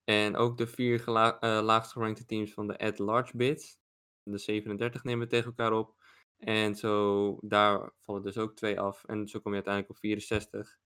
En 0.03 0.35
ook 0.35 0.57
de 0.57 0.67
vier 0.67 1.03
uh, 1.07 1.33
laagst 1.39 1.91
gerankte 1.91 2.25
teams 2.25 2.53
van 2.53 2.67
de 2.67 2.77
at-large 2.77 3.37
bids, 3.37 3.79
de 4.23 4.37
37, 4.37 5.03
nemen 5.03 5.27
tegen 5.27 5.45
elkaar 5.45 5.71
op. 5.71 5.95
En 6.37 6.75
zo, 6.75 7.37
daar 7.41 7.91
vallen 8.01 8.21
dus 8.21 8.37
ook 8.37 8.55
twee 8.55 8.79
af. 8.79 9.03
En 9.03 9.27
zo 9.27 9.39
kom 9.39 9.51
je 9.51 9.55
uiteindelijk 9.55 9.93
op 9.93 9.99
64. 9.99 10.77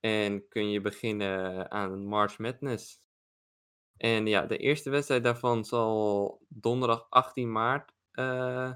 En 0.00 0.48
kun 0.48 0.70
je 0.70 0.80
beginnen 0.80 1.70
aan 1.70 2.04
March 2.06 2.38
Madness. 2.38 3.02
En 3.96 4.26
ja, 4.26 4.46
de 4.46 4.56
eerste 4.56 4.90
wedstrijd 4.90 5.24
daarvan 5.24 5.64
zal 5.64 6.40
donderdag 6.48 7.06
18 7.10 7.52
maart 7.52 7.92
uh, 8.12 8.72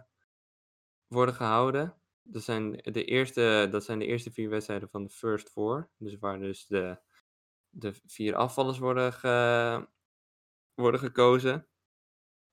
worden 1.06 1.34
gehouden. 1.34 1.97
Dat 2.30 2.42
zijn, 2.42 2.72
de 2.72 3.04
eerste, 3.04 3.68
dat 3.70 3.84
zijn 3.84 3.98
de 3.98 4.06
eerste 4.06 4.30
vier 4.30 4.50
wedstrijden 4.50 4.88
van 4.88 5.02
de 5.04 5.10
First 5.10 5.50
Four. 5.50 5.90
Dus 5.98 6.18
waar 6.18 6.38
dus 6.38 6.66
de, 6.66 6.98
de 7.68 7.92
vier 8.06 8.34
afvallers 8.34 8.78
worden, 8.78 9.12
worden 10.74 11.00
gekozen. 11.00 11.68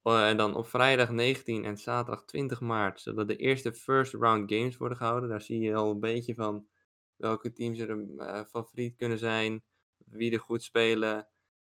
Uh, 0.08 0.30
en 0.30 0.38
dan 0.38 0.56
op 0.56 0.68
vrijdag 0.68 1.12
19 1.12 1.66
en 1.66 1.78
zaterdag 1.78 2.26
20 2.26 2.60
maart 2.60 3.02
zullen 3.02 3.28
de 3.28 3.36
eerste 3.36 3.74
first 3.74 4.14
round 4.14 4.52
games 4.52 4.78
worden 4.78 4.98
gehouden. 4.98 5.30
Daar 5.30 5.42
zie 5.42 5.60
je 5.60 5.76
al 5.76 5.92
een 5.92 6.00
beetje 6.00 6.36
van 6.36 6.68
welke 7.16 7.52
teams 7.52 7.80
er 7.80 7.90
een 7.90 8.14
uh, 8.18 8.44
favoriet 8.44 8.96
kunnen 8.96 9.18
zijn, 9.18 9.64
wie 9.98 10.32
er 10.32 10.40
goed 10.40 10.64
spelen. 10.64 11.28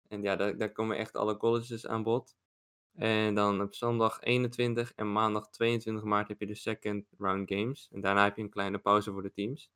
En 0.08 0.22
ja, 0.22 0.36
daar, 0.36 0.56
daar 0.56 0.72
komen 0.72 0.96
echt 0.96 1.16
alle 1.16 1.36
colleges 1.36 1.86
aan 1.86 2.02
bod. 2.02 2.36
En 2.94 3.34
dan 3.34 3.60
op 3.60 3.74
zondag 3.74 4.20
21 4.20 4.92
en 4.94 5.12
maandag 5.12 5.48
22 5.48 6.04
maart 6.04 6.28
heb 6.28 6.40
je 6.40 6.46
de 6.46 6.54
second 6.54 7.12
round 7.18 7.52
games. 7.52 7.88
En 7.92 8.00
daarna 8.00 8.24
heb 8.24 8.36
je 8.36 8.42
een 8.42 8.50
kleine 8.50 8.78
pauze 8.78 9.12
voor 9.12 9.22
de 9.22 9.32
teams. 9.32 9.70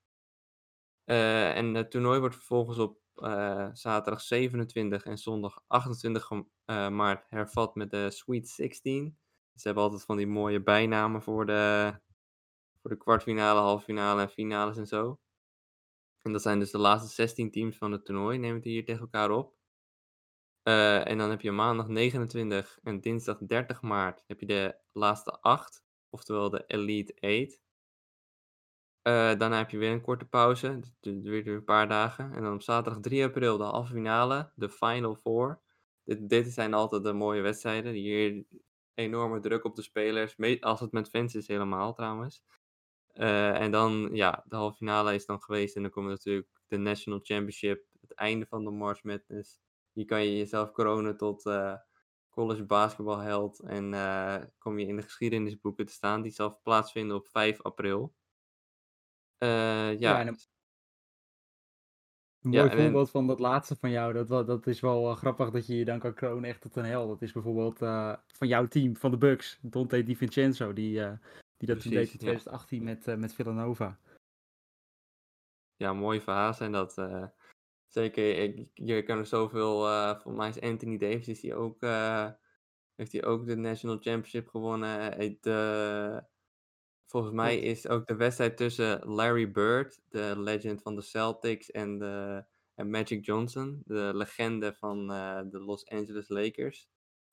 Uh, 1.05 1.57
en 1.57 1.75
het 1.75 1.91
toernooi 1.91 2.21
wordt 2.21 2.35
vervolgens 2.35 2.79
op 2.79 2.99
uh, 3.17 3.69
zaterdag 3.73 4.21
27 4.21 5.05
en 5.05 5.19
zondag 5.19 5.63
28 5.67 6.31
uh, 6.31 6.45
maart 6.89 7.25
hervat 7.29 7.75
met 7.75 7.91
de 7.91 8.11
Sweet 8.11 8.49
16. 8.49 9.19
Ze 9.55 9.67
hebben 9.67 9.83
altijd 9.83 10.05
van 10.05 10.17
die 10.17 10.27
mooie 10.27 10.63
bijnamen 10.63 11.23
voor 11.23 11.47
de, 11.47 11.95
voor 12.81 12.91
de 12.91 12.97
kwartfinale, 12.97 13.61
halffinale 13.61 14.21
en 14.21 14.31
finales 14.31 14.77
en 14.77 14.87
zo. 14.87 15.21
En 16.23 16.33
dat 16.33 16.43
zijn 16.43 16.59
dus 16.59 16.71
de 16.71 16.79
laatste 16.79 17.15
16 17.15 17.51
teams 17.51 17.77
van 17.77 17.93
het 17.93 18.05
toernooi, 18.05 18.39
neem 18.39 18.55
het 18.55 18.65
hier 18.65 18.85
tegen 18.85 19.01
elkaar 19.01 19.31
op. 19.31 19.55
Uh, 20.69 21.09
en 21.09 21.19
dan 21.19 21.31
heb 21.31 21.41
je 21.41 21.51
maandag 21.51 21.89
29 21.89 22.79
en 22.83 23.01
dinsdag 23.01 23.39
30 23.39 23.83
maart 23.83 24.23
heb 24.27 24.41
je 24.41 24.47
de 24.47 24.77
laatste 24.93 25.41
8, 25.41 25.83
oftewel 26.11 26.51
de 26.51 26.65
Elite 26.67 27.15
8. 27.21 27.61
Uh, 29.03 29.39
daarna 29.39 29.59
heb 29.59 29.71
je 29.71 29.79
weer 29.79 29.91
een 29.91 30.01
korte 30.01 30.25
pauze, 30.25 30.67
het 30.67 30.95
duurt 31.01 31.45
weer 31.45 31.55
een 31.55 31.65
paar 31.65 31.89
dagen. 31.89 32.33
En 32.33 32.43
dan 32.43 32.55
op 32.55 32.63
zaterdag 32.63 33.03
3 33.03 33.25
april 33.25 33.59
de 33.59 33.65
halve 33.65 33.93
finale, 33.93 34.53
de 34.55 34.71
Final 34.71 35.15
Four. 35.15 35.61
Dit, 36.05 36.29
dit 36.29 36.53
zijn 36.53 36.75
altijd 36.75 37.03
de 37.03 37.13
mooie 37.13 37.41
wedstrijden, 37.41 37.93
hier 37.93 38.45
enorme 38.95 39.41
druk 39.41 39.65
op 39.65 39.75
de 39.75 39.83
spelers, 39.83 40.61
als 40.61 40.81
het 40.81 40.93
met 40.93 41.09
fans 41.09 41.35
is 41.35 41.49
helemaal 41.49 41.95
trouwens. 41.95 42.43
Uh, 43.15 43.61
en 43.61 43.71
dan, 43.71 44.09
ja, 44.13 44.45
de 44.49 44.57
halve 44.57 44.77
finale 44.77 45.15
is 45.15 45.27
dan 45.27 45.43
geweest 45.43 45.77
en 45.77 45.83
dan 45.83 45.91
komt 45.91 46.09
natuurlijk 46.09 46.49
de 46.67 46.77
National 46.77 47.21
Championship, 47.23 47.87
het 48.01 48.15
einde 48.15 48.47
van 48.47 48.65
de 48.65 48.71
March 48.71 49.03
Madness. 49.03 49.61
Hier 49.97 50.05
kan 50.05 50.25
je 50.25 50.37
jezelf 50.37 50.73
kronen 50.73 51.17
tot 51.17 51.47
uh, 51.47 51.75
college 52.31 52.65
basketbalheld 52.65 53.61
en 53.61 53.93
uh, 53.93 54.37
kom 54.59 54.79
je 54.79 54.87
in 54.87 54.97
de 54.97 55.03
geschiedenisboeken 55.03 55.87
te 55.87 55.93
staan. 55.93 56.23
Die 56.23 56.33
zal 56.33 56.61
plaatsvinden 56.63 57.17
op 57.17 57.27
5 57.27 57.63
april. 57.63 58.15
Uh, 59.39 59.49
ja. 59.49 59.95
ja 59.99 60.21
een... 60.21 60.27
een 60.27 60.37
mooi 62.41 62.69
ja, 62.69 62.77
voorbeeld 62.77 63.07
en... 63.07 63.13
van 63.13 63.27
dat 63.27 63.39
laatste 63.39 63.77
van 63.77 63.91
jou, 63.91 64.13
dat, 64.13 64.47
dat 64.47 64.67
is 64.67 64.81
wel 64.81 65.15
grappig 65.15 65.51
dat 65.51 65.67
je 65.67 65.77
je 65.77 65.85
dan 65.85 65.99
kan 65.99 66.15
kronen 66.15 66.51
echt 66.51 66.61
tot 66.61 66.77
een 66.77 66.85
held. 66.85 67.09
Dat 67.09 67.23
is 67.23 67.33
bijvoorbeeld 67.33 67.79
van 68.27 68.49
jouw 68.49 68.69
team, 68.69 68.97
van 68.97 69.11
de 69.11 69.19
Bucks, 69.19 69.59
Dante 69.63 70.03
DiVincenzo, 70.03 70.73
die, 70.73 71.01
die 71.57 71.69
dat 71.69 71.81
toen 71.81 71.93
deed 71.93 72.13
in 72.13 72.19
2018 72.19 72.79
ja. 72.79 72.85
met, 72.85 73.19
met 73.19 73.35
Villanova. 73.35 73.99
Ja, 75.77 75.93
mooie 75.93 76.21
verhaal 76.21 76.55
zijn 76.55 76.73
dat. 76.73 76.95
Zeker, 77.89 78.39
ik, 78.39 78.69
je 78.75 79.03
kan 79.03 79.19
er 79.19 79.27
zoveel. 79.27 79.87
Uh, 79.87 80.21
voor 80.21 80.33
mij 80.33 80.49
is 80.49 80.61
Anthony 80.61 80.99
Davis 80.99 81.29
is 81.29 81.41
die 81.41 81.55
ook, 81.55 81.83
uh, 81.83 82.31
heeft 82.95 83.13
hij 83.13 83.25
ook 83.25 83.47
de 83.47 83.57
National 83.57 83.97
Championship 83.97 84.49
gewonnen. 84.49 85.19
De, 85.41 86.25
volgens 87.07 87.33
mij 87.33 87.59
is 87.59 87.89
ook 87.89 88.07
de 88.07 88.17
wedstrijd 88.17 88.57
tussen 88.57 89.07
Larry 89.07 89.51
Bird, 89.51 90.01
de 90.09 90.35
legend 90.37 90.83
van 90.83 90.95
de 90.95 91.03
Celtics, 91.03 91.71
en, 91.71 91.99
de, 91.99 92.45
en 92.75 92.91
Magic 92.91 93.25
Johnson, 93.25 93.83
de 93.85 94.11
legende 94.15 94.75
van 94.75 95.07
de 95.51 95.61
Los 95.61 95.87
Angeles 95.89 96.29
Lakers. 96.29 96.89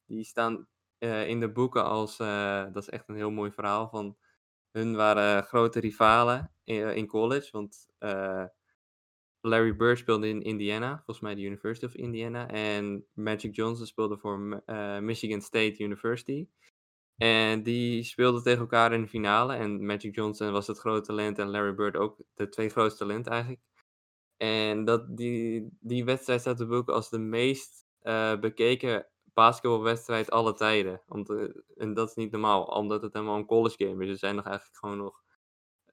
Die 0.05 0.24
staan 0.24 0.67
in 1.00 1.39
de 1.39 1.51
boeken 1.51 1.83
als. 1.83 2.17
dat 2.17 2.77
is 2.77 2.89
echt 2.89 3.10
een 3.10 3.15
heel 3.15 3.31
mooi 3.31 3.51
verhaal. 3.51 3.89
Van, 3.89 4.17
hun 4.74 4.95
waren 4.95 5.43
grote 5.43 5.79
rivalen 5.79 6.51
in, 6.63 6.95
in 6.95 7.07
college. 7.07 7.51
Want 7.51 7.88
Larry 9.45 9.75
Bird 9.75 9.97
speelde 9.97 10.27
in 10.27 10.41
Indiana, 10.41 10.95
volgens 10.95 11.19
mij 11.19 11.35
de 11.35 11.41
University 11.41 11.85
of 11.85 11.95
Indiana. 11.95 12.47
En 12.50 13.05
Magic 13.13 13.55
Johnson 13.55 13.85
speelde 13.85 14.17
voor 14.17 14.63
uh, 14.65 15.00
Michigan 15.00 15.41
State 15.41 15.83
University. 15.83 16.47
En 17.17 17.63
die 17.63 18.03
speelden 18.03 18.43
tegen 18.43 18.59
elkaar 18.59 18.93
in 18.93 19.01
de 19.01 19.07
finale. 19.07 19.55
En 19.55 19.85
Magic 19.85 20.15
Johnson 20.15 20.51
was 20.51 20.67
het 20.67 20.77
grote 20.77 21.05
talent 21.05 21.39
en 21.39 21.50
Larry 21.50 21.75
Bird 21.75 21.95
ook 21.95 22.17
de 22.33 22.50
twee 22.50 22.69
grootste 22.69 23.05
talent 23.05 23.27
eigenlijk. 23.27 23.62
En 24.38 24.85
dat, 24.85 25.17
die, 25.17 25.77
die 25.79 26.05
wedstrijd 26.05 26.41
staat 26.41 26.57
te 26.57 26.65
boeken 26.65 26.93
als 26.93 27.09
de 27.09 27.19
meest 27.19 27.85
uh, 28.01 28.39
bekeken 28.39 29.07
basketbalwedstrijd 29.33 30.31
alle 30.31 30.53
tijden. 30.53 31.01
Omdat, 31.07 31.63
en 31.75 31.93
dat 31.93 32.09
is 32.09 32.15
niet 32.15 32.31
normaal, 32.31 32.63
omdat 32.63 33.01
het 33.01 33.13
helemaal 33.13 33.38
een 33.38 33.45
college 33.45 33.85
game 33.85 34.03
is. 34.03 34.09
Er 34.09 34.17
zijn 34.17 34.35
nog 34.35 34.45
eigenlijk 34.45 34.77
gewoon 34.77 34.97
nog 34.97 35.22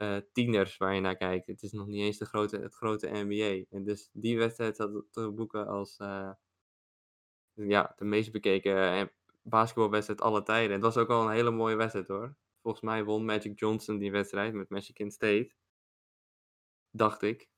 uh, 0.03 0.17
tieners 0.33 0.77
waar 0.77 0.95
je 0.95 1.01
naar 1.01 1.17
kijkt. 1.17 1.47
Het 1.47 1.63
is 1.63 1.73
nog 1.73 1.87
niet 1.87 2.03
eens 2.03 2.19
de 2.19 2.25
grote, 2.25 2.59
het 2.59 2.75
grote 2.75 3.11
NBA. 3.13 3.65
En 3.71 3.85
dus 3.85 4.11
die 4.13 4.39
wedstrijd 4.39 4.79
had 4.79 5.05
te 5.11 5.31
boeken 5.31 5.67
als 5.67 5.99
uh, 5.99 6.31
ja, 7.53 7.95
de 7.97 8.05
meest 8.05 8.33
bekeken 8.33 8.93
eh, 8.93 9.07
basketbalwedstrijd 9.43 10.21
aller 10.21 10.45
tijden. 10.45 10.73
Het 10.73 10.83
was 10.83 10.97
ook 10.97 11.09
al 11.09 11.25
een 11.25 11.35
hele 11.35 11.51
mooie 11.51 11.77
wedstrijd 11.77 12.09
hoor. 12.09 12.37
Volgens 12.63 12.85
mij 12.85 13.05
won 13.05 13.25
Magic 13.25 13.59
Johnson 13.59 13.99
die 13.99 14.11
wedstrijd 14.11 14.55
met 14.55 14.69
Michigan 14.69 15.11
State. 15.11 15.55
Dacht 16.91 17.23
ik. 17.23 17.49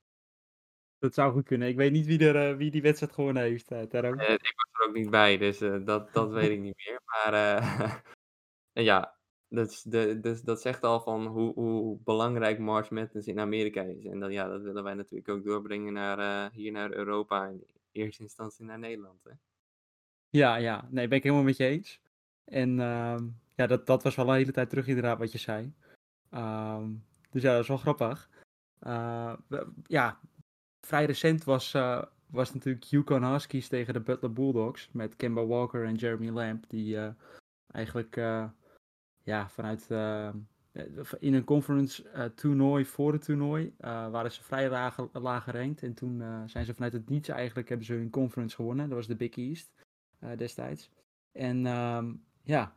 Dat 0.98 1.14
zou 1.14 1.32
goed 1.32 1.46
kunnen. 1.46 1.68
Ik 1.68 1.76
weet 1.76 1.92
niet 1.92 2.06
wie, 2.06 2.28
er, 2.28 2.56
wie 2.56 2.70
die 2.70 2.82
wedstrijd 2.82 3.12
gewonnen 3.12 3.42
heeft, 3.42 3.70
uh, 3.70 3.82
ik 3.82 3.90
was 3.92 4.68
er 4.72 4.88
ook 4.88 4.94
niet 4.94 5.10
bij, 5.10 5.38
dus 5.38 5.58
dat, 5.58 6.12
dat 6.12 6.32
weet 6.32 6.50
ik 6.50 6.60
niet 6.60 6.76
meer. 6.76 7.00
Maar 7.04 7.34
ja, 8.72 9.21
dat, 9.52 9.84
de, 9.86 10.20
dus 10.20 10.42
dat 10.42 10.60
zegt 10.60 10.82
al 10.82 11.00
van 11.00 11.26
hoe, 11.26 11.52
hoe 11.52 11.98
belangrijk 12.04 12.58
March 12.58 12.90
Madness 12.90 13.26
in 13.26 13.40
Amerika 13.40 13.82
is. 13.82 14.04
En 14.04 14.20
dat, 14.20 14.32
ja, 14.32 14.48
dat 14.48 14.62
willen 14.62 14.84
wij 14.84 14.94
natuurlijk 14.94 15.28
ook 15.28 15.44
doorbrengen 15.44 15.92
naar, 15.92 16.18
uh, 16.18 16.52
hier 16.52 16.72
naar 16.72 16.92
Europa 16.92 17.46
en 17.46 17.52
in 17.52 18.02
eerste 18.02 18.22
instantie 18.22 18.64
naar 18.64 18.78
Nederland. 18.78 19.24
Hè? 19.24 19.30
Ja, 20.28 20.56
ja, 20.56 20.88
nee, 20.90 21.08
ben 21.08 21.18
ik 21.18 21.22
helemaal 21.22 21.44
met 21.44 21.56
je 21.56 21.64
eens. 21.64 22.00
En 22.44 22.70
uh, 22.78 23.20
ja, 23.54 23.66
dat, 23.66 23.86
dat 23.86 24.02
was 24.02 24.14
wel 24.14 24.28
een 24.28 24.34
hele 24.34 24.52
tijd 24.52 24.68
terug 24.68 24.86
inderdaad 24.86 25.18
wat 25.18 25.32
je 25.32 25.38
zei. 25.38 25.72
Um, 26.30 27.04
dus 27.30 27.42
ja, 27.42 27.52
dat 27.52 27.62
is 27.62 27.68
wel 27.68 27.76
grappig. 27.76 28.30
Uh, 28.86 29.34
ja, 29.86 30.20
vrij 30.80 31.04
recent 31.04 31.44
was, 31.44 31.74
uh, 31.74 32.02
was 32.26 32.54
natuurlijk 32.54 32.84
Yukon 32.84 33.32
Huskies 33.32 33.68
tegen 33.68 33.94
de 33.94 34.00
Butler 34.00 34.32
Bulldogs. 34.32 34.88
Met 34.92 35.16
Kemba 35.16 35.46
Walker 35.46 35.84
en 35.84 35.94
Jeremy 35.94 36.28
Lamb. 36.28 36.64
Die 36.68 36.98
eigenlijk 37.66 38.16
ja, 39.24 39.48
vanuit 39.48 39.86
uh, 39.90 40.32
in 41.18 41.34
een 41.34 41.44
conference 41.44 42.04
uh, 42.14 42.24
toernooi 42.24 42.84
voor 42.84 43.12
het 43.12 43.24
toernooi 43.24 43.74
uh, 43.80 44.10
waren 44.10 44.32
ze 44.32 44.42
vrij 44.42 44.70
laag, 44.70 45.08
laag 45.12 45.44
gerankt. 45.44 45.82
En 45.82 45.94
toen 45.94 46.22
zijn 46.46 46.64
ze 46.64 46.74
vanuit 46.74 46.92
het 46.92 47.08
niets 47.08 47.28
eigenlijk 47.28 47.68
hebben 47.68 47.86
ze 47.86 47.92
hun 47.92 48.10
conference 48.10 48.56
gewonnen. 48.56 48.88
Dat 48.88 48.96
was 48.96 49.06
de 49.06 49.16
Big 49.16 49.36
East 49.36 49.72
destijds. 50.36 50.90
En 51.32 51.66
um, 51.66 52.24
ja, 52.42 52.74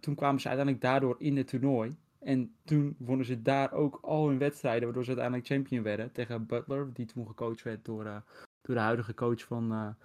toen 0.00 0.14
kwamen 0.14 0.40
ze 0.40 0.48
uiteindelijk 0.48 0.80
daardoor 0.80 1.16
in 1.18 1.36
het 1.36 1.48
toernooi. 1.48 1.96
En 2.20 2.54
toen 2.64 2.96
wonnen 2.98 3.26
ze 3.26 3.42
daar 3.42 3.72
ook 3.72 3.98
al 4.02 4.28
hun 4.28 4.38
wedstrijden, 4.38 4.84
waardoor 4.84 5.04
ze 5.04 5.10
uiteindelijk 5.10 5.48
champion 5.48 5.82
werden 5.82 6.12
tegen 6.12 6.46
Butler, 6.46 6.92
die 6.92 7.06
toen 7.06 7.26
gecoacht 7.26 7.62
werd 7.62 7.84
door, 7.84 8.04
door 8.62 8.74
de 8.74 8.80
huidige 8.80 9.14
coach 9.14 9.44
van, 9.44 9.96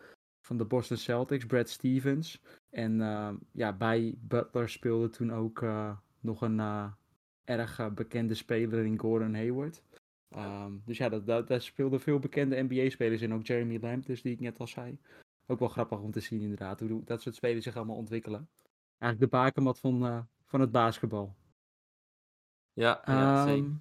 van 0.49 0.57
de 0.57 0.65
Boston 0.65 0.97
Celtics, 0.97 1.45
Brad 1.45 1.69
Stevens. 1.69 2.41
En 2.69 2.99
uh, 2.99 3.33
ja, 3.51 3.73
bij 3.73 4.15
Butler 4.19 4.69
speelde 4.69 5.09
toen 5.09 5.33
ook 5.33 5.61
uh, 5.61 5.97
nog 6.19 6.41
een 6.41 6.57
uh, 6.57 6.91
erg 7.43 7.93
bekende 7.93 8.33
speler 8.33 8.85
in 8.85 8.99
Gordon 8.99 9.33
Hayward. 9.33 9.83
Um, 10.35 10.81
dus 10.85 10.97
ja, 10.97 11.09
dat, 11.09 11.25
dat, 11.25 11.47
daar 11.47 11.61
speelden 11.61 11.99
veel 11.99 12.19
bekende 12.19 12.61
NBA-spelers 12.61 13.21
in. 13.21 13.33
Ook 13.33 13.45
Jeremy 13.45 13.77
Lamb, 13.81 14.05
dus 14.05 14.21
die 14.21 14.33
ik 14.33 14.39
net 14.39 14.59
al 14.59 14.67
zei. 14.67 14.99
Ook 15.47 15.59
wel 15.59 15.67
grappig 15.67 15.99
om 15.99 16.11
te 16.11 16.19
zien 16.19 16.41
inderdaad, 16.41 16.79
hoe 16.79 17.03
dat 17.03 17.21
soort 17.21 17.35
spelers 17.35 17.63
zich 17.63 17.75
allemaal 17.75 17.95
ontwikkelen. 17.95 18.49
Eigenlijk 18.97 19.31
de 19.31 19.37
bakermat 19.37 19.79
van, 19.79 20.27
van 20.45 20.59
het 20.59 20.71
basketbal. 20.71 21.35
Ja, 22.73 23.01
ja 23.05 23.41
um, 23.41 23.47
zeker. 23.47 23.71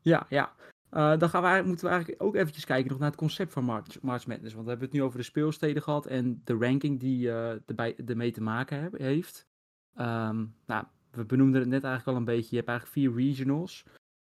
Ja, 0.00 0.26
ja. 0.28 0.54
Uh, 0.92 1.18
dan 1.18 1.28
gaan 1.28 1.42
we, 1.42 1.68
moeten 1.68 1.84
we 1.84 1.90
eigenlijk 1.90 2.22
ook 2.22 2.34
eventjes 2.34 2.64
kijken 2.64 2.90
nog 2.90 2.98
naar 2.98 3.08
het 3.08 3.18
concept 3.18 3.52
van 3.52 3.64
March, 3.64 4.00
March 4.00 4.26
Madness. 4.26 4.54
Want 4.54 4.64
we 4.64 4.70
hebben 4.70 4.88
het 4.88 4.96
nu 4.96 5.02
over 5.02 5.18
de 5.18 5.24
speelsteden 5.24 5.82
gehad 5.82 6.06
en 6.06 6.40
de 6.44 6.54
ranking 6.54 7.00
die 7.00 7.26
uh, 7.26 8.08
ermee 8.08 8.32
te 8.32 8.42
maken 8.42 8.90
heeft. 8.96 9.46
Um, 9.94 10.54
nou, 10.66 10.84
we 11.10 11.24
benoemden 11.24 11.60
het 11.60 11.70
net 11.70 11.84
eigenlijk 11.84 12.16
al 12.16 12.16
een 12.16 12.34
beetje. 12.34 12.48
Je 12.50 12.56
hebt 12.56 12.68
eigenlijk 12.68 12.98
vier 12.98 13.24
regionals. 13.24 13.84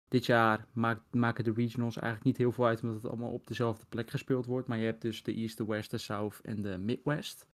dit 0.09 0.27
jaar 0.27 0.67
maakt, 0.73 1.15
maken 1.15 1.45
de 1.45 1.53
regionals 1.53 1.97
eigenlijk 1.97 2.25
niet 2.25 2.37
heel 2.37 2.53
veel 2.53 2.67
uit, 2.67 2.83
omdat 2.83 2.97
het 2.97 3.11
allemaal 3.11 3.33
op 3.33 3.47
dezelfde 3.47 3.87
plek 3.89 4.11
gespeeld 4.11 4.47
wordt. 4.47 4.69
Maar 4.69 4.79
je 4.79 4.85
hebt 4.85 5.03
dus 5.03 5.23
de 5.23 5.35
East, 5.35 5.57
de 5.57 5.67
West, 5.67 5.91
de 5.91 5.99
South 5.99 6.41
en 6.43 6.63
de 6.63 6.79
Midwest. 6.79 7.47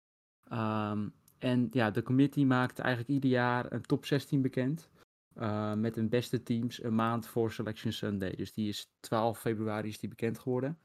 Ehm, 0.48 1.08
en 1.38 1.68
ja, 1.70 1.90
de 1.90 2.02
committee 2.02 2.46
maakt 2.46 2.78
eigenlijk 2.78 3.10
ieder 3.10 3.30
jaar 3.30 3.72
een 3.72 3.82
top 3.82 4.06
16 4.06 4.42
bekend. 4.42 4.90
Uh, 5.38 5.74
met 5.74 5.94
hun 5.94 6.08
beste 6.08 6.42
teams 6.42 6.82
een 6.82 6.94
maand 6.94 7.26
voor 7.26 7.52
Selection 7.52 7.92
Sunday. 7.92 8.34
Dus 8.36 8.52
die 8.52 8.68
is 8.68 8.90
12 9.00 9.38
februari 9.38 9.88
is 9.88 9.98
die 9.98 10.08
bekend 10.08 10.38
geworden. 10.38 10.78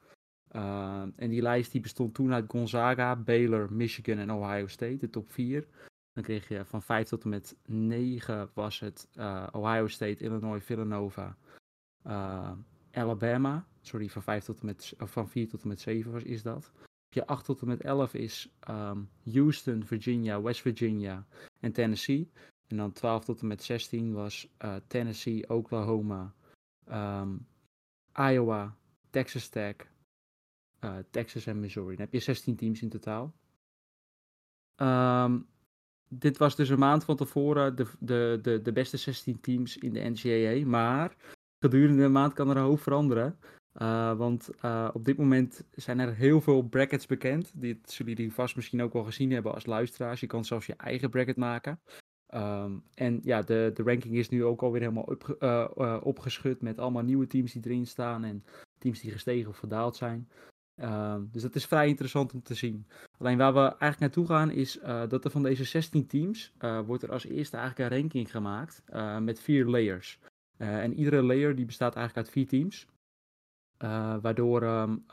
Uh, 0.52 1.04
en 1.16 1.30
die 1.30 1.42
lijst 1.42 1.72
die 1.72 1.82
bestond 1.82 2.14
toen 2.14 2.34
uit 2.34 2.46
Gonzaga, 2.48 3.16
Baylor, 3.16 3.74
Michigan 3.74 4.18
en 4.18 4.32
Ohio 4.32 4.68
State, 4.68 4.98
de 4.98 5.10
top 5.10 5.32
4. 5.32 5.68
Dan 6.14 6.24
kreeg 6.24 6.48
je 6.48 6.66
van 6.66 6.82
5 6.82 7.08
tot 7.08 7.24
en 7.24 7.30
met 7.30 7.58
9 7.66 8.50
was 8.54 8.80
het 8.80 9.08
uh, 9.16 9.48
Ohio 9.52 9.88
State, 9.88 10.24
Illinois, 10.24 10.64
Villanova, 10.64 11.38
Alabama. 12.92 13.68
Sorry, 13.82 14.10
van, 14.10 14.24
5 14.24 14.44
tot 14.44 14.60
en 14.60 14.66
met, 14.66 14.94
van 14.98 15.30
4 15.30 15.50
tot 15.50 15.62
en 15.62 15.68
met 15.68 15.82
7 15.82 16.12
was, 16.12 16.24
is 16.24 16.44
dat. 16.44 16.72
Je 17.10 17.28
8 17.28 17.46
tot 17.46 17.62
en 17.62 17.68
met 17.68 17.82
11 17.82 18.14
is 18.14 18.50
um, 18.70 19.10
Houston, 19.34 19.86
Virginia, 19.86 20.42
West 20.42 20.62
Virginia 20.62 21.26
en 21.60 21.72
Tennessee. 21.72 22.32
En 22.68 22.78
dan 22.78 22.92
12 22.92 23.26
tot 23.26 23.42
en 23.42 23.48
met 23.48 23.64
16 23.64 24.14
was 24.14 24.48
uh, 24.66 24.76
Tennessee, 24.88 25.50
Oklahoma, 25.50 26.34
um, 26.92 27.48
Iowa, 28.14 28.76
Texas 29.10 29.50
Tech, 29.50 29.76
uh, 30.80 30.98
Texas 31.10 31.46
en 31.46 31.60
Missouri. 31.60 31.96
Dan 31.96 32.06
heb 32.06 32.14
je 32.14 32.20
16 32.20 32.56
teams 32.56 32.82
in 32.82 32.90
totaal. 32.90 33.34
Um, 34.76 35.48
dit 36.08 36.38
was 36.38 36.56
dus 36.56 36.70
een 36.70 36.80
maand 36.80 37.04
van 37.04 37.16
tevoren 37.16 37.76
de, 37.76 37.88
de, 38.00 38.40
de, 38.42 38.62
de 38.62 38.72
beste 38.72 38.98
16 38.98 39.40
teams 39.40 39.78
in 39.78 39.94
de 39.94 40.10
NCAA. 40.10 40.68
Maar 40.68 41.16
gedurende 41.60 42.04
een 42.04 42.12
maand 42.12 42.34
kan 42.34 42.50
er 42.50 42.58
een 42.58 42.64
hoop 42.64 42.82
veranderen. 42.82 43.40
Uh, 43.82 44.18
want 44.18 44.50
op 44.94 45.06
dit 45.06 45.18
moment 45.18 45.64
zijn 45.72 46.00
er 46.00 46.14
heel 46.14 46.42
veel 46.42 46.62
brackets 46.62 47.06
bekend. 47.06 47.52
Dit 47.54 47.92
zullen 47.92 48.14
jullie 48.14 48.34
vast 48.34 48.56
misschien 48.56 48.82
ook 48.82 48.94
wel 48.94 49.04
gezien 49.04 49.32
hebben 49.32 49.54
als 49.54 49.66
luisteraars. 49.66 50.20
Je 50.20 50.28
kan 50.28 50.46
zelfs 50.46 50.66
je 50.66 50.76
eigen 50.76 51.10
bracket 51.10 51.38
maken. 51.38 51.80
Um, 52.36 52.84
en 52.94 53.20
ja, 53.24 53.42
de, 53.42 53.72
de 53.74 53.84
ranking 53.84 54.16
is 54.16 54.30
nu 54.30 54.44
ook 54.44 54.62
alweer 54.62 54.82
helemaal 54.82 55.16
uh, 55.40 55.68
uh, 55.78 55.98
opgeschud 56.04 56.62
met 56.62 56.80
allemaal 56.80 57.04
nieuwe 57.04 57.28
teams 57.28 57.52
die 57.52 57.62
erin 57.66 57.88
staan 57.88 58.24
en 58.24 58.44
teams 58.78 59.00
die 59.00 59.12
gestegen 59.12 59.50
of 59.50 59.58
gedaald 59.58 59.96
zijn. 59.96 60.30
Uh, 60.82 61.16
dus 61.32 61.42
dat 61.42 61.56
is 61.56 61.66
vrij 61.66 61.88
interessant 61.88 62.34
om 62.34 62.42
te 62.42 62.54
zien. 62.54 62.88
Alleen 63.18 63.38
waar 63.38 63.54
we 63.54 63.60
eigenlijk 63.60 64.00
naartoe 64.00 64.26
gaan 64.26 64.52
is 64.52 64.80
uh, 64.80 65.08
dat 65.08 65.26
er 65.26 65.32
van 65.32 65.44
deze 65.44 65.64
16 65.64 66.08
teams 66.08 66.54
wordt 66.86 67.04
er 67.04 67.12
als 67.12 67.26
eerste 67.26 67.58
eigenlijk 67.58 67.92
een 67.92 67.98
ranking 68.00 68.32
gemaakt 68.32 68.84
met 69.20 69.40
vier 69.40 69.66
layers. 69.66 70.20
en 70.58 70.94
iedere 70.94 71.24
layer 71.24 71.56
die 71.56 71.66
bestaat 71.66 71.96
eigenlijk 71.96 72.28
uit 72.28 72.36
vier 72.36 72.48
teams. 72.48 72.88
waardoor, 74.22 74.64
um, 74.64 75.04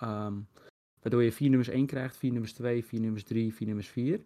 waardoor 1.00 1.22
je 1.22 1.32
vier 1.32 1.48
nummers 1.48 1.68
1 1.68 1.86
krijgt, 1.86 2.16
vier 2.16 2.30
nummers 2.30 2.52
2, 2.52 2.84
vier 2.84 3.00
nummers 3.00 3.24
3, 3.24 3.54
vier 3.54 3.66
nummers 3.66 3.88
4. 3.88 4.24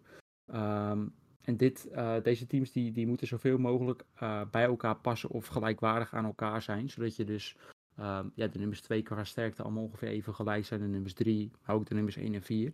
En 1.47 1.57
dit, 1.57 1.87
uh, 1.91 2.15
deze 2.23 2.47
teams 2.47 2.71
die, 2.71 2.91
die 2.91 3.07
moeten 3.07 3.27
zoveel 3.27 3.57
mogelijk 3.57 4.03
uh, 4.23 4.41
bij 4.51 4.63
elkaar 4.63 4.95
passen 4.95 5.29
of 5.29 5.47
gelijkwaardig 5.47 6.13
aan 6.13 6.25
elkaar 6.25 6.61
zijn. 6.61 6.89
Zodat 6.89 7.15
je 7.15 7.23
dus 7.23 7.55
uh, 7.99 8.19
ja, 8.33 8.47
de 8.47 8.59
nummers 8.59 8.81
2 8.81 9.01
qua 9.01 9.23
sterkte 9.23 9.63
allemaal 9.63 9.83
ongeveer 9.83 10.09
even 10.09 10.35
gelijk 10.35 10.65
zijn. 10.65 10.79
De 10.79 10.87
nummers 10.87 11.13
3, 11.13 11.51
maar 11.65 11.75
ook 11.75 11.85
de 11.85 11.93
nummers 11.93 12.15
1 12.15 12.33
en 12.33 12.41
4. 12.41 12.73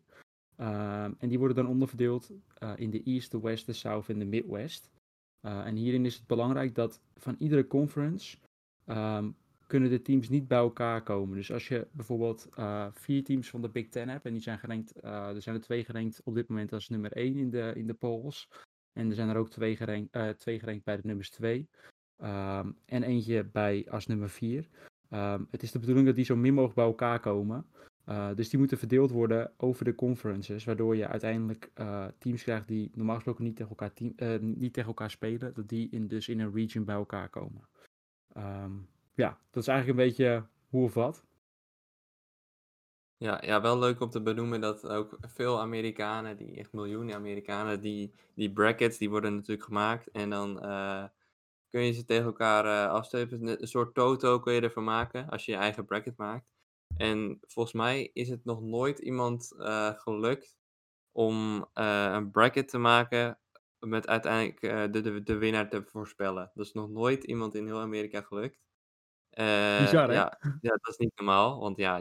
Ehm, 0.56 1.14
en 1.18 1.30
die 1.30 1.38
worden 1.38 1.58
dan 1.58 1.68
onderverdeeld 1.68 2.32
eh, 2.58 2.74
in 2.76 2.90
de 2.90 3.04
East, 3.04 3.32
de 3.32 3.40
West, 3.40 3.66
de 3.66 3.74
South 3.74 4.10
en 4.10 4.20
de 4.20 4.26
Midwest. 4.26 4.92
en 5.42 5.76
hierin 5.76 6.06
is 6.06 6.16
het 6.16 6.28
belangrijk 6.28 6.76
dat 6.76 7.02
van 7.16 7.36
iedere 7.40 7.68
conference 7.68 8.38
um, 8.86 9.36
kunnen 9.74 9.92
de 9.92 10.02
teams 10.02 10.30
niet 10.30 10.48
bij 10.48 10.58
elkaar 10.58 11.04
komen. 11.04 11.38
Dus 11.38 11.52
als 11.52 11.68
je 11.68 11.88
bijvoorbeeld 11.92 12.48
vier 12.94 13.24
teams 13.24 13.50
van 13.50 13.62
de 13.62 13.70
Big 13.70 13.90
Ten 13.90 14.10
hebt 14.10 14.26
en 14.26 14.34
die 14.34 14.42
zijn 14.42 14.60
gerankt, 14.60 15.04
er 15.04 15.42
zijn 15.42 15.56
er 15.56 15.62
twee 15.62 15.86
gerankt 15.86 16.22
op 16.24 16.36
dit 16.36 16.48
moment 16.48 16.74
als 16.74 16.90
nummer 16.90 17.12
1 17.12 17.36
in 17.36 17.50
de, 17.50 17.72
in 17.76 17.88
de 17.88 17.94
polls. 17.94 18.50
En 18.94 19.10
er 19.10 19.16
zijn 19.16 19.30
er 19.30 19.38
ook 19.38 19.50
twee 19.50 19.76
gerankt, 19.76 20.16
uh, 20.16 20.30
twee 20.30 20.60
gerankt 20.60 20.84
bij 20.84 20.96
de 20.96 21.02
nummers 21.06 21.30
2. 21.30 21.58
Um, 21.58 21.68
ehm, 22.18 22.72
en 22.86 23.04
eentje 23.04 23.44
bij 23.44 23.86
als 23.90 24.08
nummer 24.08 24.30
4. 24.30 24.58
Um, 24.58 24.68
ehm, 25.10 25.44
het 25.52 25.64
is 25.64 25.72
de 25.72 25.80
bedoeling 25.80 26.06
dat 26.06 26.16
die 26.16 26.26
zo 26.26 26.36
min 26.36 26.54
mogelijk 26.54 26.76
bij 26.76 26.86
elkaar 26.86 27.20
komen. 27.20 27.66
Dus 28.36 28.50
die 28.50 28.60
moeten 28.60 28.78
verdeeld 28.78 29.12
worden 29.12 29.52
over 29.58 29.86
de 29.86 29.96
conferences, 29.96 30.64
waardoor 30.64 30.96
je 30.96 31.08
uiteindelijk 31.08 31.72
teams 32.18 32.44
krijgt 32.44 32.68
die 32.68 32.92
normaal 32.94 33.16
gesproken 33.16 33.44
niet 33.44 33.56
tegen 33.56 33.70
elkaar, 33.70 33.94
team, 33.94 34.14
niet 34.42 34.74
tegen 34.74 34.90
elkaar 34.90 35.12
spelen, 35.12 35.54
dat 35.54 35.70
die 35.70 35.90
in, 35.90 36.08
dus 36.08 36.28
in 36.28 36.40
een 36.40 36.54
region 36.54 36.86
bij 36.86 36.96
elkaar 36.96 37.30
komen. 37.30 37.68
Um, 38.38 38.88
ja, 39.14 39.40
dat 39.52 39.64
is 39.64 39.68
eigenlijk 39.70 40.00
een 40.00 40.06
beetje 40.06 40.46
hoe 40.70 40.84
of 40.84 40.94
wat. 40.94 41.26
Ja, 43.18 43.42
ja, 43.46 43.62
wel 43.62 43.80
leuk 43.80 44.00
om 44.00 44.10
te 44.10 44.22
benoemen 44.22 44.62
dat 44.62 44.88
ook 44.88 45.18
veel 45.22 45.60
Amerikanen, 45.60 46.38
die 46.38 46.58
echt 46.58 46.74
miljoenen 46.74 47.16
Amerikanen, 47.16 47.82
die, 47.82 48.14
die 48.36 48.52
brackets, 48.52 48.98
die 48.98 49.10
worden 49.10 49.36
natuurlijk 49.36 49.64
gemaakt. 49.64 50.12
En 50.12 50.30
dan 50.30 50.66
uh, 50.66 51.06
kun 51.70 51.82
je 51.82 51.92
ze 51.92 52.06
tegen 52.06 52.26
elkaar 52.26 52.66
uh. 52.66 53.32
Een 53.32 53.68
soort 53.68 53.94
toto 53.94 54.40
kun 54.40 54.54
je 54.54 54.62
ervan 54.62 54.84
maken 54.84 55.30
als 55.30 55.46
je 55.46 55.52
je 55.52 55.58
eigen 55.58 55.86
bracket 55.86 56.18
maakt. 56.18 56.52
En 56.98 57.40
volgens 57.42 57.76
mij 57.76 58.10
is 58.14 58.30
het 58.30 58.46
nog 58.46 58.62
nooit 58.62 59.00
iemand 59.00 59.54
uh, 59.58 59.90
gelukt 59.90 60.58
om 61.12 61.66
een 61.74 62.32
bracket 62.32 62.68
te 62.68 62.78
maken 62.78 63.40
met 63.80 64.08
uiteindelijk 64.08 64.94
de, 64.94 65.02
de, 65.02 65.24
de 65.24 65.38
winnaar 65.38 65.70
te 65.70 65.84
voorspellen. 65.84 66.52
Dat 66.54 66.66
is 66.66 66.74
nog 66.74 66.90
nooit 66.90 67.24
iemand 67.24 67.56
in 67.56 67.66
heel 67.66 67.80
Amerika 67.80 68.22
gelukt. 68.22 68.62
Uh, 69.40 69.80
Bizar, 69.80 70.08
hè? 70.08 70.14
ja, 70.14 70.40
ja, 70.62 70.70
dat 70.70 70.90
is 70.90 70.98
niet 70.98 71.12
normaal. 71.16 71.60
Want 71.60 71.78
ja, 71.78 72.00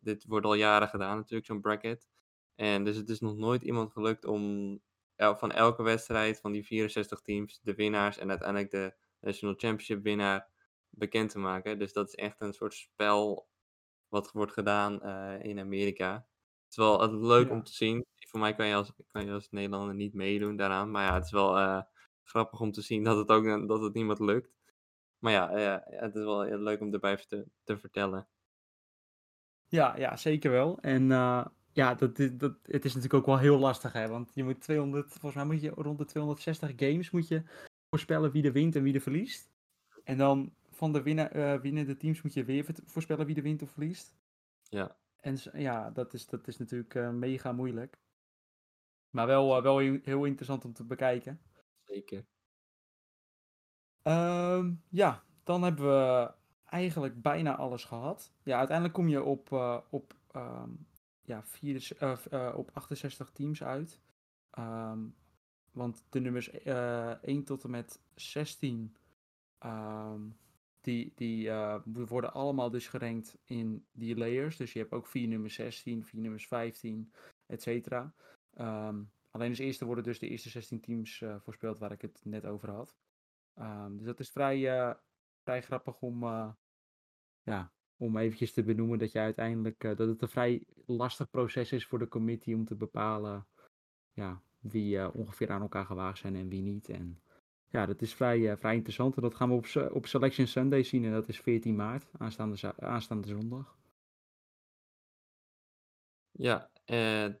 dit 0.00 0.24
wordt 0.26 0.46
al 0.46 0.54
jaren 0.54 0.88
gedaan 0.88 1.16
natuurlijk, 1.16 1.46
zo'n 1.46 1.60
bracket. 1.60 2.08
En 2.54 2.84
dus 2.84 2.96
het 2.96 3.08
is 3.08 3.20
nog 3.20 3.36
nooit 3.36 3.62
iemand 3.62 3.92
gelukt 3.92 4.24
om 4.24 4.80
van 5.16 5.52
elke 5.52 5.82
wedstrijd 5.82 6.40
van 6.40 6.52
die 6.52 6.66
64 6.66 7.20
teams 7.20 7.60
de 7.62 7.74
winnaars 7.74 8.18
en 8.18 8.28
uiteindelijk 8.28 8.70
de 8.70 8.94
National 9.20 9.54
Championship 9.58 10.02
winnaar 10.02 10.48
bekend 10.88 11.30
te 11.30 11.38
maken. 11.38 11.78
Dus 11.78 11.92
dat 11.92 12.08
is 12.08 12.14
echt 12.14 12.40
een 12.40 12.52
soort 12.52 12.74
spel 12.74 13.48
wat 14.08 14.32
wordt 14.32 14.52
gedaan 14.52 15.00
uh, 15.02 15.44
in 15.44 15.58
Amerika. 15.58 16.14
Het 16.14 16.70
is 16.70 16.76
wel 16.76 17.20
leuk 17.20 17.48
ja. 17.48 17.52
om 17.52 17.62
te 17.62 17.72
zien. 17.72 18.04
Voor 18.28 18.40
mij 18.40 18.54
kan 18.54 18.66
je, 18.66 18.74
als, 18.74 18.92
kan 19.12 19.24
je 19.24 19.32
als 19.32 19.50
Nederlander 19.50 19.94
niet 19.94 20.14
meedoen 20.14 20.56
daaraan. 20.56 20.90
Maar 20.90 21.06
ja, 21.06 21.14
het 21.14 21.24
is 21.24 21.30
wel 21.30 21.58
uh, 21.58 21.82
grappig 22.22 22.60
om 22.60 22.72
te 22.72 22.82
zien 22.82 23.04
dat 23.04 23.16
het 23.16 23.28
ook 23.28 23.68
dat 23.68 23.82
het 23.82 23.94
niemand 23.94 24.18
lukt. 24.18 24.59
Maar 25.20 25.32
ja, 25.32 25.58
ja, 25.58 25.84
het 25.86 26.14
is 26.14 26.24
wel 26.24 26.44
leuk 26.44 26.80
om 26.80 26.92
erbij 26.92 27.16
te, 27.16 27.46
te 27.64 27.78
vertellen. 27.78 28.28
Ja, 29.68 29.96
ja, 29.96 30.16
zeker 30.16 30.50
wel. 30.50 30.80
En 30.80 31.02
uh, 31.02 31.46
ja, 31.72 31.94
dat, 31.94 32.16
dat, 32.16 32.56
het 32.62 32.84
is 32.84 32.94
natuurlijk 32.94 33.14
ook 33.14 33.26
wel 33.26 33.38
heel 33.38 33.58
lastig, 33.58 33.92
hè. 33.92 34.08
Want 34.08 34.30
je 34.34 34.44
moet 34.44 34.60
200, 34.60 35.08
volgens 35.08 35.34
mij 35.34 35.44
moet 35.44 35.60
je 35.60 35.70
rond 35.70 35.98
de 35.98 36.04
260 36.04 36.72
games 36.76 37.10
moet 37.10 37.28
je 37.28 37.42
voorspellen 37.88 38.30
wie 38.30 38.44
er 38.44 38.52
wint 38.52 38.76
en 38.76 38.82
wie 38.82 38.94
er 38.94 39.00
verliest. 39.00 39.50
En 40.04 40.18
dan 40.18 40.54
van 40.70 40.92
de 40.92 41.02
winna, 41.02 41.34
uh, 41.34 41.60
winnende 41.60 41.96
teams 41.96 42.22
moet 42.22 42.34
je 42.34 42.44
weer 42.44 42.66
voorspellen 42.84 43.26
wie 43.26 43.36
er 43.36 43.42
wint 43.42 43.62
of 43.62 43.70
verliest. 43.70 44.14
Ja. 44.62 44.96
En 45.16 45.38
ja, 45.52 45.90
dat 45.90 46.14
is, 46.14 46.26
dat 46.26 46.48
is 46.48 46.56
natuurlijk 46.58 46.94
uh, 46.94 47.10
mega 47.10 47.52
moeilijk. 47.52 47.98
Maar 49.10 49.26
wel, 49.26 49.62
wel 49.62 49.78
heel 49.78 50.24
interessant 50.24 50.64
om 50.64 50.72
te 50.72 50.84
bekijken. 50.84 51.40
Zeker. 51.84 52.24
Um, 54.02 54.82
ja, 54.88 55.22
dan 55.44 55.62
hebben 55.62 55.86
we 55.86 56.32
eigenlijk 56.64 57.22
bijna 57.22 57.56
alles 57.56 57.84
gehad. 57.84 58.32
Ja, 58.42 58.58
uiteindelijk 58.58 58.96
kom 58.96 59.08
je 59.08 59.22
op, 59.22 59.50
uh, 59.50 59.78
op, 59.90 60.14
um, 60.36 60.86
ja, 61.22 61.42
vier, 61.44 61.88
uh, 62.32 62.52
op 62.56 62.70
68 62.72 63.30
teams 63.30 63.62
uit. 63.62 64.00
Um, 64.58 65.14
want 65.70 66.04
de 66.08 66.20
nummers 66.20 66.50
1 66.50 67.44
tot 67.44 67.64
en 67.64 67.70
met 67.70 68.00
16, 68.14 68.96
die, 70.80 71.12
die 71.14 71.50
worden 71.84 72.32
allemaal 72.32 72.70
dus 72.70 72.88
gerankt 72.88 73.38
in 73.44 73.86
die 73.92 74.16
layers. 74.16 74.56
Dus 74.56 74.72
je 74.72 74.78
hebt 74.78 74.92
ook 74.92 75.06
vier 75.06 75.28
nummers 75.28 75.54
16, 75.54 76.04
vier 76.04 76.20
nummers 76.20 76.46
15, 76.46 77.12
et 77.46 77.62
cetera. 77.62 78.14
alleen 79.30 79.48
als 79.48 79.58
eerste 79.58 79.84
worden 79.84 80.04
dus 80.04 80.18
de 80.18 80.28
eerste 80.28 80.48
16 80.48 80.80
teams 80.80 81.24
voorspeld 81.38 81.78
waar 81.78 81.92
ik 81.92 82.02
het 82.02 82.20
net 82.24 82.46
over 82.46 82.70
had. 82.70 82.96
Um, 83.56 83.96
dus 83.96 84.06
dat 84.06 84.20
is 84.20 84.30
vrij, 84.30 84.96
vrij 85.42 85.62
grappig 85.62 86.00
om, 86.00 86.22
uh, 86.22 86.52
ja, 87.42 87.72
om 87.96 88.16
eventjes 88.16 88.52
te 88.52 88.62
benoemen 88.62 88.98
dat 88.98 89.12
je 89.12 89.18
uiteindelijk 89.18 89.84
uh, 89.84 89.96
dat 89.96 90.08
het 90.08 90.22
een 90.22 90.28
vrij 90.28 90.64
lastig 90.86 91.30
proces 91.30 91.72
is 91.72 91.86
voor 91.86 91.98
de 91.98 92.08
committee 92.08 92.54
om 92.54 92.64
te 92.64 92.74
bepalen 92.74 93.46
ja, 94.12 94.42
wie 94.58 95.12
ongeveer 95.12 95.50
aan 95.50 95.60
elkaar 95.60 95.86
gewaagd 95.86 96.18
zijn 96.18 96.36
en 96.36 96.48
wie 96.48 96.62
niet. 96.62 96.88
En 96.88 97.22
ja, 97.68 97.86
dat 97.86 98.02
is 98.02 98.14
vrij, 98.14 98.56
vrij 98.56 98.74
interessant. 98.74 99.16
En 99.16 99.22
dat 99.22 99.34
gaan 99.34 99.48
we 99.48 99.54
op, 99.54 99.92
op 99.92 100.06
Selection 100.06 100.46
Sunday 100.46 100.82
zien 100.82 101.04
en 101.04 101.12
dat 101.12 101.28
is 101.28 101.40
14 101.40 101.76
maart, 101.76 102.10
aanstaande, 102.18 102.74
aanstaande 102.76 103.28
zondag. 103.28 103.78
Ja, 106.30 106.70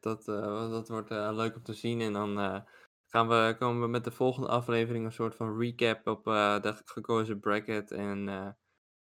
dat, 0.00 0.24
dat 0.24 0.88
wordt 0.88 1.10
leuk 1.10 1.56
om 1.56 1.62
te 1.62 1.74
zien. 1.74 2.00
En 2.00 2.12
dan 2.12 2.64
gaan 3.10 3.28
we, 3.28 3.56
komen 3.58 3.82
we 3.82 3.88
met 3.88 4.04
de 4.04 4.10
volgende 4.10 4.48
aflevering 4.48 5.04
een 5.04 5.12
soort 5.12 5.34
van 5.34 5.58
recap 5.58 6.06
op 6.06 6.26
uh, 6.26 6.60
de 6.60 6.80
gekozen 6.84 7.40
bracket. 7.40 7.90
En 7.90 8.28
uh, 8.28 8.48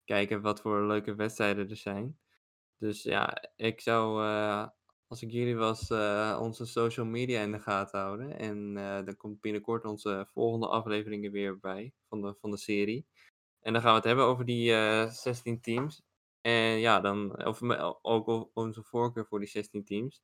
kijken 0.03 0.41
wat 0.41 0.61
voor 0.61 0.87
leuke 0.87 1.15
wedstrijden 1.15 1.69
er 1.69 1.77
zijn. 1.77 2.19
Dus 2.77 3.03
ja, 3.03 3.43
ik 3.55 3.81
zou, 3.81 4.23
uh, 4.23 4.67
als 5.07 5.21
ik 5.21 5.31
jullie 5.31 5.55
was, 5.55 5.91
onze 6.39 6.65
social 6.65 7.05
media 7.05 7.41
in 7.41 7.51
de 7.51 7.59
gaten 7.59 7.99
houden. 7.99 8.39
En 8.39 8.73
dan 9.05 9.17
komt 9.17 9.41
binnenkort 9.41 9.85
onze 9.85 10.27
volgende 10.33 10.67
afleveringen 10.67 11.31
weer 11.31 11.59
bij 11.59 11.93
van 12.09 12.21
de, 12.21 12.35
van 12.41 12.51
de 12.51 12.57
serie. 12.57 13.05
En 13.59 13.73
dan 13.73 13.81
gaan 13.81 13.91
we 13.91 13.97
het 13.97 14.05
hebben 14.05 14.25
over 14.25 14.45
die 14.45 14.71
16 15.09 15.61
teams. 15.61 16.03
En 16.41 16.79
ja, 16.79 16.99
dan, 16.99 17.45
of 17.45 17.61
ook 18.01 18.49
onze 18.53 18.83
voorkeur 18.83 19.25
voor 19.25 19.39
die 19.39 19.47
16 19.47 19.83
teams. 19.83 20.23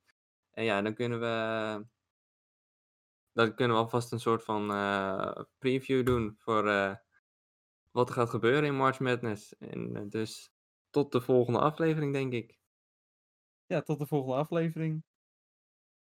En 0.52 0.64
ja, 0.64 0.82
dan 0.82 0.94
kunnen 0.94 1.20
we, 1.20 1.86
dan 3.46 3.56
kunnen 3.56 3.78
we 3.78 3.84
alvast 3.84 4.12
een 4.12 4.20
soort 4.20 4.44
van 4.44 4.68
preview 5.58 6.06
doen 6.06 6.36
voor 6.38 6.64
wat 7.92 8.10
er 8.10 8.16
gaat 8.16 8.30
gebeuren 8.30 8.64
in 8.64 8.76
March 8.76 9.00
Madness. 9.00 9.58
En 9.58 10.10
dus 10.10 10.54
tot 10.90 11.12
de 11.12 11.22
volgende 11.22 11.60
aflevering, 11.60 12.14
denk 12.14 12.34
ik. 12.34 12.60
Ja, 13.66 13.82
tot 13.82 14.00
de 14.00 14.08
volgende 14.08 14.36
aflevering. 14.36 15.04